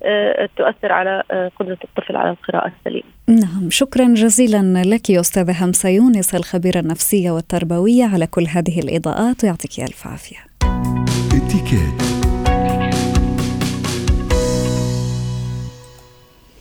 آه، 0.02 0.49
تؤثر 0.56 0.92
على 0.92 1.23
آه، 1.30 1.50
قدرة 1.61 1.78
الطفل 1.85 2.16
على 2.16 2.30
القراءة 2.30 2.73
السليمة. 2.78 3.08
نعم 3.28 3.70
شكرا 3.70 4.14
جزيلا 4.14 4.82
لك 4.87 5.11
أستاذة 5.11 5.64
همسة 5.64 5.88
يونس 5.88 6.35
الخبيرة 6.35 6.80
النفسية 6.80 7.30
والتربوية 7.30 8.04
على 8.04 8.26
كل 8.26 8.46
هذه 8.49 8.80
الإضاءات 8.80 9.44
ويعطيك 9.44 9.80
ألف 9.80 10.06
عافية. 10.06 10.38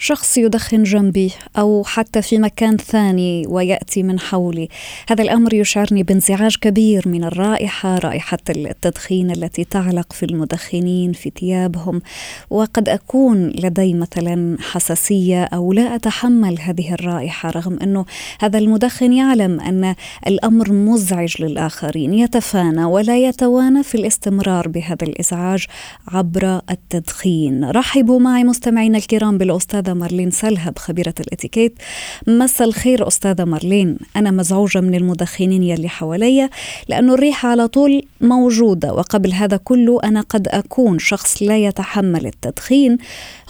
شخص 0.06 0.38
يدخن 0.38 0.84
جنبي 0.84 1.32
أو 1.58 1.84
حتى 1.84 2.22
في 2.22 2.38
مكان 2.38 2.78
ثاني 2.78 3.46
ويأتي 3.48 4.04
من 4.04 4.20
حولي. 4.20 4.70
هذا 5.10 5.24
الأمر 5.24 5.54
يشعرني 5.54 6.04
بانزعاج 6.04 6.56
كبير 6.62 7.04
من 7.08 7.24
الرائحة 7.24 7.98
رائحة 7.98 8.38
التدخين 8.50 9.32
التي 9.32 9.64
تعلق 9.64 10.14
في 10.14 10.26
المدخنين 10.26 11.14
في 11.14 11.32
ثيابهم. 11.40 12.02
وقد 12.50 12.90
أكون 12.90 13.48
لدي 13.48 13.94
مثلا 13.94 14.58
حساسية 14.62 15.44
أو 15.44 15.74
لا 15.74 15.96
أتحمل 15.96 16.60
هذه 16.62 16.94
الرائحة 16.94 17.50
رغم 17.50 17.80
أنه 17.80 18.06
هذا 18.42 18.58
المدخن 18.58 19.14
يعلم 19.14 19.60
أن 19.60 19.96
الأمر 20.28 20.72
مزعج 20.72 21.42
للآخرين 21.42 22.14
يتفانى 22.14 22.86
ولا 22.86 23.18
يتوانى 23.18 23.84
في 23.84 23.96
الاستمرار 23.96 24.68
بهذا 24.68 25.04
الإزعاج 25.04 25.66
عبر 26.08 26.62
التدخين. 26.70 27.70
رحبوا 27.70 28.20
معي 28.20 28.44
مستمعينا 28.44 28.98
الكرام 28.98 29.38
بالأستاذة 29.38 29.95
مارلين 29.96 30.32
سلهب 30.32 30.78
خبيرة 30.78 31.14
الاتيكيت 31.20 31.80
مساء 32.28 32.68
الخير 32.68 33.08
أستاذة 33.08 33.46
مارلين 33.46 33.98
أنا 34.16 34.32
مزعوجة 34.32 34.82
من 34.82 34.96
المدخنين 34.96 35.64
يلي 35.64 35.90
حواليا 35.90 36.50
لأنه 36.90 37.14
الريحة 37.14 37.50
على 37.50 37.68
طول 37.68 38.02
موجودة 38.22 38.94
وقبل 38.94 39.34
هذا 39.34 39.58
كله 39.58 40.00
أنا 40.04 40.22
قد 40.22 40.48
أكون 40.48 41.00
شخص 41.00 41.44
لا 41.44 41.58
يتحمل 41.58 42.26
التدخين. 42.26 42.98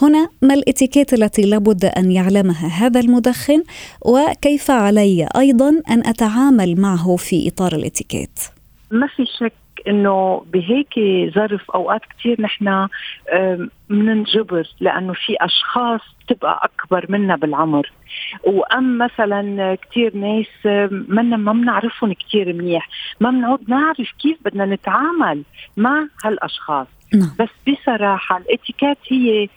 هنا 0.02 0.28
ما 0.42 0.54
الاتيكيت 0.54 1.14
التي 1.14 1.42
لابد 1.42 1.84
أن 1.84 2.12
يعلمها 2.12 2.68
هذا 2.68 3.00
المدخن 3.00 3.62
وكيف 4.00 4.70
علي 4.70 5.28
أيضا 5.36 5.68
أن 5.90 6.06
أتعامل 6.06 6.80
معه 6.80 7.16
في 7.16 7.48
إطار 7.48 7.74
الاتيكيت؟ 7.74 8.38
ما 8.90 9.06
في 9.06 9.24
شك 9.38 9.65
إنه 9.88 10.44
بهيك 10.52 10.94
ظرف 11.34 11.70
أوقات 11.70 12.00
كثير 12.18 12.40
نحن 12.40 12.88
بننجبر 13.90 14.68
لأنه 14.80 15.12
في 15.12 15.36
أشخاص 15.40 16.00
بتبقى 16.26 16.60
أكبر 16.62 17.06
منا 17.08 17.36
بالعمر. 17.36 17.92
وأم 18.44 18.98
مثلا 18.98 19.74
كثير 19.74 20.16
ناس 20.16 20.66
منا 21.08 21.36
ما 21.36 21.52
بنعرفهم 21.52 22.12
كثير 22.12 22.52
منيح. 22.52 22.88
ما 23.20 23.30
بنعود 23.30 23.70
نعرف 23.70 24.12
كيف 24.22 24.38
بدنا 24.44 24.66
نتعامل 24.66 25.42
مع 25.76 26.06
هالأشخاص. 26.24 26.86
نعم. 27.14 27.30
بس 27.40 27.48
بصراحة 27.68 28.38
الاتيكيت 28.38 28.98
هي 29.08 29.48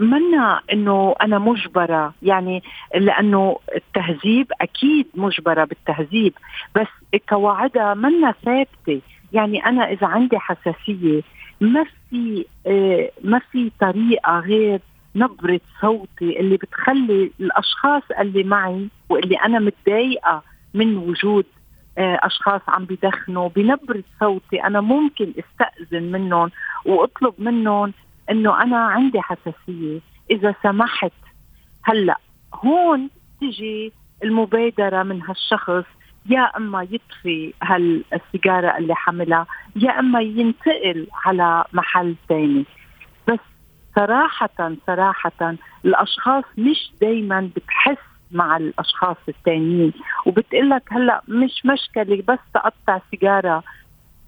منا 0.00 0.60
إنه 0.72 1.14
أنا 1.22 1.38
مجبرة 1.38 2.14
يعني 2.22 2.62
لأنه 2.94 3.58
التهذيب 3.76 4.46
أكيد 4.60 5.06
مجبرة 5.14 5.64
بالتهذيب 5.64 6.32
بس 6.74 7.20
قواعدها 7.28 7.94
منا 7.94 8.34
ثابتة. 8.44 9.00
يعني 9.32 9.66
أنا 9.66 9.92
إذا 9.92 10.06
عندي 10.06 10.38
حساسية 10.38 11.22
ما 11.60 11.84
في 12.10 12.46
آه، 12.66 13.10
ما 13.24 13.38
في 13.38 13.70
طريقة 13.80 14.38
غير 14.38 14.80
نبرة 15.16 15.60
صوتي 15.80 16.40
اللي 16.40 16.56
بتخلي 16.56 17.30
الأشخاص 17.40 18.02
اللي 18.20 18.44
معي 18.44 18.88
واللي 19.08 19.36
أنا 19.36 19.58
متضايقة 19.58 20.42
من 20.74 20.96
وجود 20.96 21.44
آه، 21.98 22.18
أشخاص 22.22 22.60
عم 22.68 22.84
بدخنوا 22.84 23.48
بنبرة 23.48 24.02
صوتي 24.20 24.64
أنا 24.64 24.80
ممكن 24.80 25.32
استأذن 25.38 26.12
منهم 26.12 26.50
وأطلب 26.86 27.34
منهم 27.38 27.92
إنه 28.30 28.62
أنا 28.62 28.76
عندي 28.78 29.20
حساسية. 29.20 30.00
إذا 30.30 30.54
سمحت 30.62 31.12
هلأ 31.84 32.18
هون 32.54 33.10
تجي 33.40 33.92
المبادرة 34.24 35.02
من 35.02 35.22
هالشخص. 35.22 35.84
يا 36.30 36.40
إما 36.56 36.82
يطفي 36.90 37.54
هالسيجارة 37.62 38.78
اللي 38.78 38.94
حملها 38.94 39.46
يا 39.76 39.98
إما 39.98 40.20
ينتقل 40.20 41.06
على 41.24 41.64
محل 41.72 42.14
ثاني 42.28 42.64
بس 43.28 43.38
صراحة 43.96 44.72
صراحة 44.86 45.54
الأشخاص 45.84 46.44
مش 46.58 46.90
دايما 47.00 47.50
بتحس 47.56 48.04
مع 48.30 48.56
الأشخاص 48.56 49.16
الثانيين 49.28 49.92
وبتقول 50.26 50.70
لك 50.70 50.82
هلأ 50.90 51.22
مش 51.28 51.66
مشكلة 51.66 52.22
بس 52.28 52.38
تقطع 52.54 53.00
سيجارة. 53.10 53.62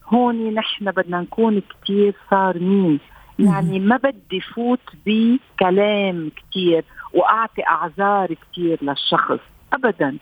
هون 0.06 0.54
نحن 0.54 0.90
بدنا 0.90 1.20
نكون 1.20 1.60
كتير 1.60 2.14
صارمين. 2.30 3.00
يعني 3.44 3.78
ما 3.78 3.96
بدي 3.96 4.40
فوت 4.40 4.80
بكلام 5.06 6.30
كتير 6.36 6.84
وأعطي 7.14 7.62
أعذار 7.66 8.34
كتير 8.34 8.78
للشخص 8.82 9.38
أبدا. 9.72 10.16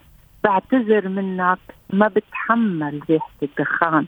بعتذر 0.44 1.08
منك 1.08 1.58
ما 1.90 2.08
بتحمل 2.08 3.00
ريحة 3.10 3.30
الدخان. 3.42 4.06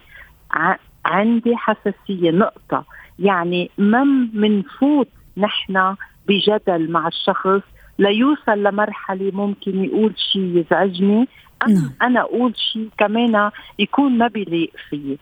عندي 1.04 1.56
حساسية 1.56 2.30
نقطة. 2.30 2.84
يعني 3.18 3.70
ما 3.78 4.04
منفوت 4.32 5.08
نحن 5.36 5.96
بجدل 6.28 6.90
مع 6.90 7.08
الشخص 7.08 7.62
ليوصل 7.98 8.62
لمرحلة 8.62 9.30
ممكن 9.34 9.84
يقول 9.84 10.14
شيء 10.32 10.42
يزعجني. 10.58 11.28
أم 11.66 11.72
نعم. 11.72 11.90
أنا 12.02 12.20
أقول 12.20 12.56
شيء 12.72 12.88
كمان 12.98 13.50
يكون 13.78 14.18
ما 14.18 14.28
بيليق 14.28 14.72
فيه 14.88 15.16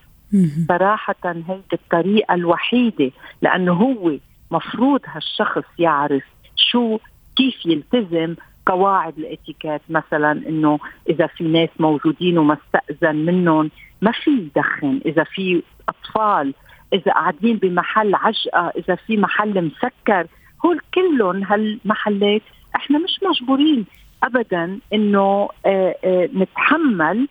صراحة 0.67 1.15
هيدي 1.25 1.63
الطريقة 1.73 2.33
الوحيدة 2.33 3.11
لأنه 3.41 3.73
هو 3.73 4.17
مفروض 4.51 5.01
هالشخص 5.05 5.63
يعرف 5.79 6.23
شو 6.55 6.99
كيف 7.35 7.65
يلتزم 7.65 8.35
قواعد 8.65 9.17
الاتيكيت. 9.17 9.81
مثلا 9.89 10.31
إنه 10.31 10.79
إذا 11.09 11.27
في 11.27 11.43
ناس 11.43 11.69
موجودين 11.79 12.37
وما 12.37 12.57
استأذن 12.65 13.15
منهم 13.15 13.71
ما 14.01 14.11
في 14.11 14.31
يدخن. 14.31 15.01
إذا 15.05 15.23
في 15.23 15.63
أطفال 15.89 16.53
إذا 16.93 17.11
قاعدين 17.11 17.57
بمحل 17.57 18.15
عجقه 18.15 18.73
إذا 18.77 18.95
في 18.95 19.17
محل 19.17 19.61
مسكر 19.65 20.27
هول 20.65 20.79
كلهم 20.93 21.43
هالمحلات 21.43 22.41
إحنا 22.75 22.99
مش 22.99 23.19
مجبورين 23.29 23.85
ابدا 24.23 24.79
إنه 24.93 25.49
آه، 25.65 25.95
آه، 26.03 26.29
نتحمل 26.35 27.27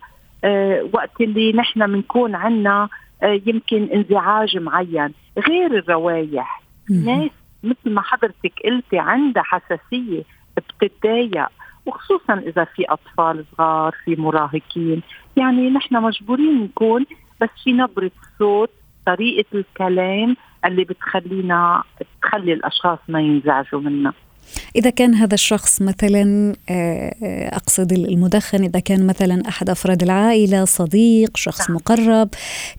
وقت 0.93 1.21
اللي 1.21 1.53
نحن 1.53 1.87
بنكون 1.87 2.35
عنا 2.35 2.89
يمكن 3.23 3.83
انزعاج 3.93 4.57
معين. 4.57 5.13
غير 5.47 5.77
الروايح. 5.77 6.61
ناس 6.89 7.31
مثل 7.63 7.93
ما 7.93 8.01
حضرتك 8.01 8.53
قلتي 8.65 8.99
عندها 8.99 9.43
حساسية 9.43 10.23
بتتضايق 10.57 11.47
وخصوصا 11.85 12.33
إذا 12.33 12.63
في 12.63 12.85
أطفال 12.89 13.45
صغار 13.57 13.95
في 14.05 14.15
مراهقين. 14.15 15.01
يعني 15.37 15.69
نحن 15.69 15.95
مجبورين 15.95 16.63
نكون 16.63 17.05
بس 17.41 17.49
في 17.63 17.73
نبرة 17.73 18.11
صوت 18.39 18.69
طريقة 19.05 19.45
الكلام 19.53 20.37
اللي 20.65 20.83
بتخلينا 20.83 21.83
تخلي 22.21 22.53
الأشخاص 22.53 22.99
ما 23.07 23.21
ينزعجوا 23.21 23.79
منا. 23.79 24.13
إذا 24.75 24.89
كان 24.89 25.15
هذا 25.15 25.33
الشخص 25.33 25.81
مثلا 25.81 26.53
آه، 26.69 27.15
آه، 27.23 27.55
أقصد 27.55 27.91
المدخن 27.91 28.63
إذا 28.63 28.79
كان 28.79 29.07
مثلا 29.07 29.43
أحد 29.47 29.69
أفراد 29.69 30.03
العائلة 30.03 30.65
صديق 30.65 31.37
شخص 31.37 31.69
نعم. 31.69 31.75
مقرب 31.75 32.29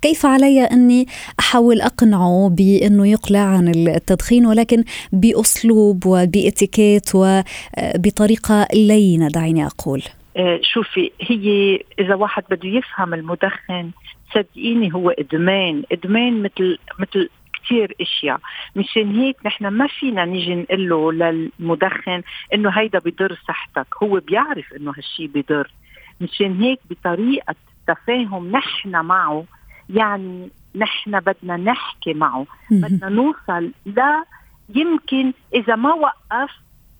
كيف 0.02 0.26
علي 0.26 0.64
أني 0.64 1.06
أحاول 1.40 1.80
أقنعه 1.80 2.48
بأنه 2.48 3.09
يقلع 3.09 3.40
عن 3.40 3.68
التدخين؟ 3.68 4.46
ولكن 4.46 4.85
بأسلوب 5.12 6.06
وبإتيكيت 6.06 7.11
وبطريقة 7.14 8.68
لينة 8.74 9.28
دعيني 9.28 9.66
أقول. 9.66 10.02
آه، 10.37 10.61
شوفي 10.62 11.11
هي 11.20 11.78
إذا 11.98 12.14
واحد 12.14 12.42
بده 12.50 12.68
يفهم 12.68 13.14
المدخن 13.14 13.90
صدقيني 14.35 14.94
هو 14.94 15.11
إدمان. 15.11 15.83
إدمان 15.92 16.42
مثل 16.42 16.78
مثل 16.98 17.28
كثير 17.64 17.94
إشياء. 18.01 18.40
مشان 18.77 19.20
هيك 19.20 19.37
نحن 19.46 19.66
ما 19.66 19.87
فينا 19.87 20.25
نيجي 20.25 20.55
نقول 20.55 20.88
له 20.88 21.12
للمدخن 21.12 22.23
إنه 22.55 22.70
هيدا 22.70 22.99
بضر 22.99 23.38
صحتك. 23.49 23.87
هو 24.03 24.20
بيعرف 24.20 24.73
إنه 24.73 24.90
هالشيء 24.96 25.31
بضر. 25.35 25.70
مشان 26.20 26.61
هيك 26.62 26.81
بطريقة 26.90 27.55
تفاهم 27.87 28.51
نحن 28.51 29.05
معه 29.05 29.44
يعني 29.90 30.51
نحن 30.77 31.20
بدنا 31.20 31.57
نحكي 31.57 32.14
معه. 32.14 32.46
بدنا 32.70 33.09
نوصل 33.09 33.73
لا 33.87 34.25
يمكن 34.75 35.33
إذا 35.55 35.77
ما 35.77 35.94
وقف 35.94 36.51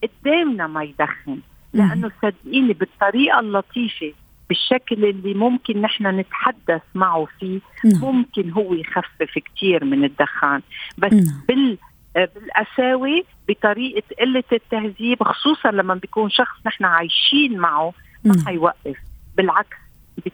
قدامنا 0.03 0.67
ما 0.67 0.83
يدخن. 0.83 1.39
لأنه 1.73 2.11
صدقيني 2.23 2.73
بالطريقة 2.73 3.41
اللطيفة 3.41 4.13
بالشكل 4.51 5.05
اللي 5.05 5.35
ممكن 5.35 5.81
نحن 5.81 6.07
نتحدث 6.07 6.83
معه 6.95 7.29
فيه 7.39 7.61
نعم. 7.85 8.01
ممكن 8.03 8.51
هو 8.51 8.75
يخفف 8.75 9.39
كثير 9.39 9.85
من 9.85 10.05
الدخان 10.05 10.61
بس 10.99 11.13
نعم. 11.13 11.45
بال 11.49 11.79
بالقساوة 12.15 13.23
بطريقة 13.49 14.03
قلة 14.21 14.45
التهذيب 14.53 15.23
خصوصا 15.23 15.71
لما 15.71 15.95
بيكون 15.95 16.31
شخص 16.31 16.57
نحن 16.67 16.85
عايشين 16.85 17.59
معه 17.59 17.93
ما 18.25 18.35
نعم. 18.35 18.47
حيوقف 18.47 18.97
بالعكس 19.37 19.77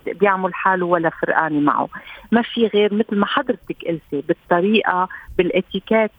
بيعمل 0.06 0.54
حاله 0.54 0.86
ولا 0.86 1.10
فرقانة 1.10 1.60
معه 1.60 1.88
ما 2.32 2.42
في 2.42 2.66
غير 2.66 2.94
مثل 2.94 3.16
ما 3.16 3.26
حضرتك 3.26 3.84
قلتي 3.86 4.26
بالطريقة 4.28 5.08
بالاتيكيت 5.38 6.10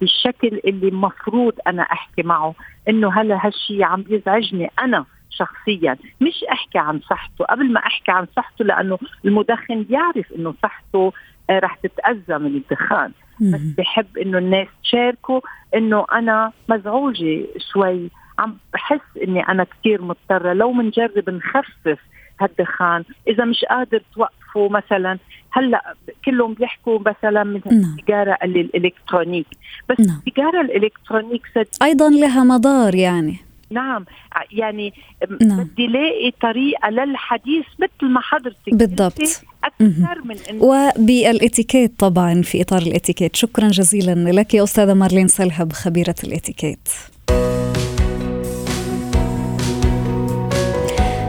بالشكل 0.00 0.60
اللي 0.66 0.90
مفروض 0.90 1.52
أنا 1.66 1.82
أحكي 1.82 2.22
معه 2.22 2.54
إنه 2.88 3.20
هلا 3.20 3.46
هالشي 3.46 3.84
عم 3.84 4.02
بيزعجني 4.02 4.70
أنا 4.78 5.04
شخصيا. 5.38 5.96
مش 6.20 6.44
أحكي 6.52 6.78
عن 6.78 7.00
صحته. 7.00 7.44
قبل 7.44 7.72
ما 7.72 7.80
أحكي 7.80 8.10
عن 8.10 8.26
صحته 8.36 8.64
لأنه 8.64 8.98
المدخن 9.24 9.82
بيعرف 9.82 10.32
إنه 10.36 10.54
صحته 10.62 11.12
آه، 11.50 11.58
رح 11.58 11.74
تتأذى 11.74 12.38
من 12.38 12.56
الدخان. 12.56 13.12
بس 13.40 13.60
بحب 13.78 14.18
إنه 14.18 14.38
الناس 14.38 14.68
تشاركوا 14.82 15.40
إنه 15.74 16.06
أنا 16.12 16.52
مزعوجة 16.68 17.46
شوي. 17.72 18.10
عم 18.38 18.56
بحس 18.72 19.22
إني 19.24 19.48
أنا 19.48 19.64
كثير 19.64 20.02
مضطرة. 20.02 20.52
لو 20.52 20.72
منجرب 20.72 21.30
نخفف 21.30 21.98
هالدخان 22.40 23.04
إذا 23.28 23.44
مش 23.44 23.64
قادر 23.64 24.02
توقفوا 24.14 24.68
مثلا. 24.68 25.18
هلأ 25.50 25.94
كلهم 26.24 26.54
بيحكوا 26.54 26.98
مثلا 26.98 27.44
من 27.44 27.60
نعم. 27.66 27.76
السيجاره 27.76 28.38
الإلكترونيك. 28.42 29.46
بس 29.88 30.00
نعم. 30.00 30.18
السيجاره 30.18 30.60
الإلكترونيك 30.60 31.42
أيضا 31.82 32.10
لها 32.10 32.44
مضار 32.44 32.94
يعني. 32.94 33.47
نعم. 33.70 34.04
يعني 34.52 34.92
نعم. 35.40 35.64
بدي 35.64 35.86
لاقي 35.86 36.32
طريقة 36.42 36.90
للحديث 36.90 37.64
مثل 37.78 38.12
ما 38.12 38.20
حضرتك 38.20 38.74
بالضبط. 38.74 39.44
أكثر 39.64 40.22
من 40.24 40.36
إنه 40.50 40.64
وبالاتيكيت 40.64 41.92
طبعا 41.98 42.42
في 42.42 42.62
إطار 42.62 42.82
الاتيكيت. 42.82 43.36
شكرا 43.36 43.68
جزيلا 43.68 44.32
لك 44.32 44.54
يا 44.54 44.64
أستاذة 44.64 44.94
مارلين 44.94 45.28
سلهب 45.28 45.72
خبيرة 45.72 46.14
الاتيكيت. 46.24 46.88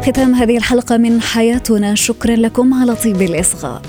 ختام 0.02 0.34
هذه 0.34 0.58
الحلقة 0.58 0.98
من 0.98 1.22
حياتنا. 1.22 1.96
شكرا 1.96 2.36
لكم 2.36 2.74
على 2.74 2.96
طيب 2.96 3.22
الإصغاء. 3.22 3.82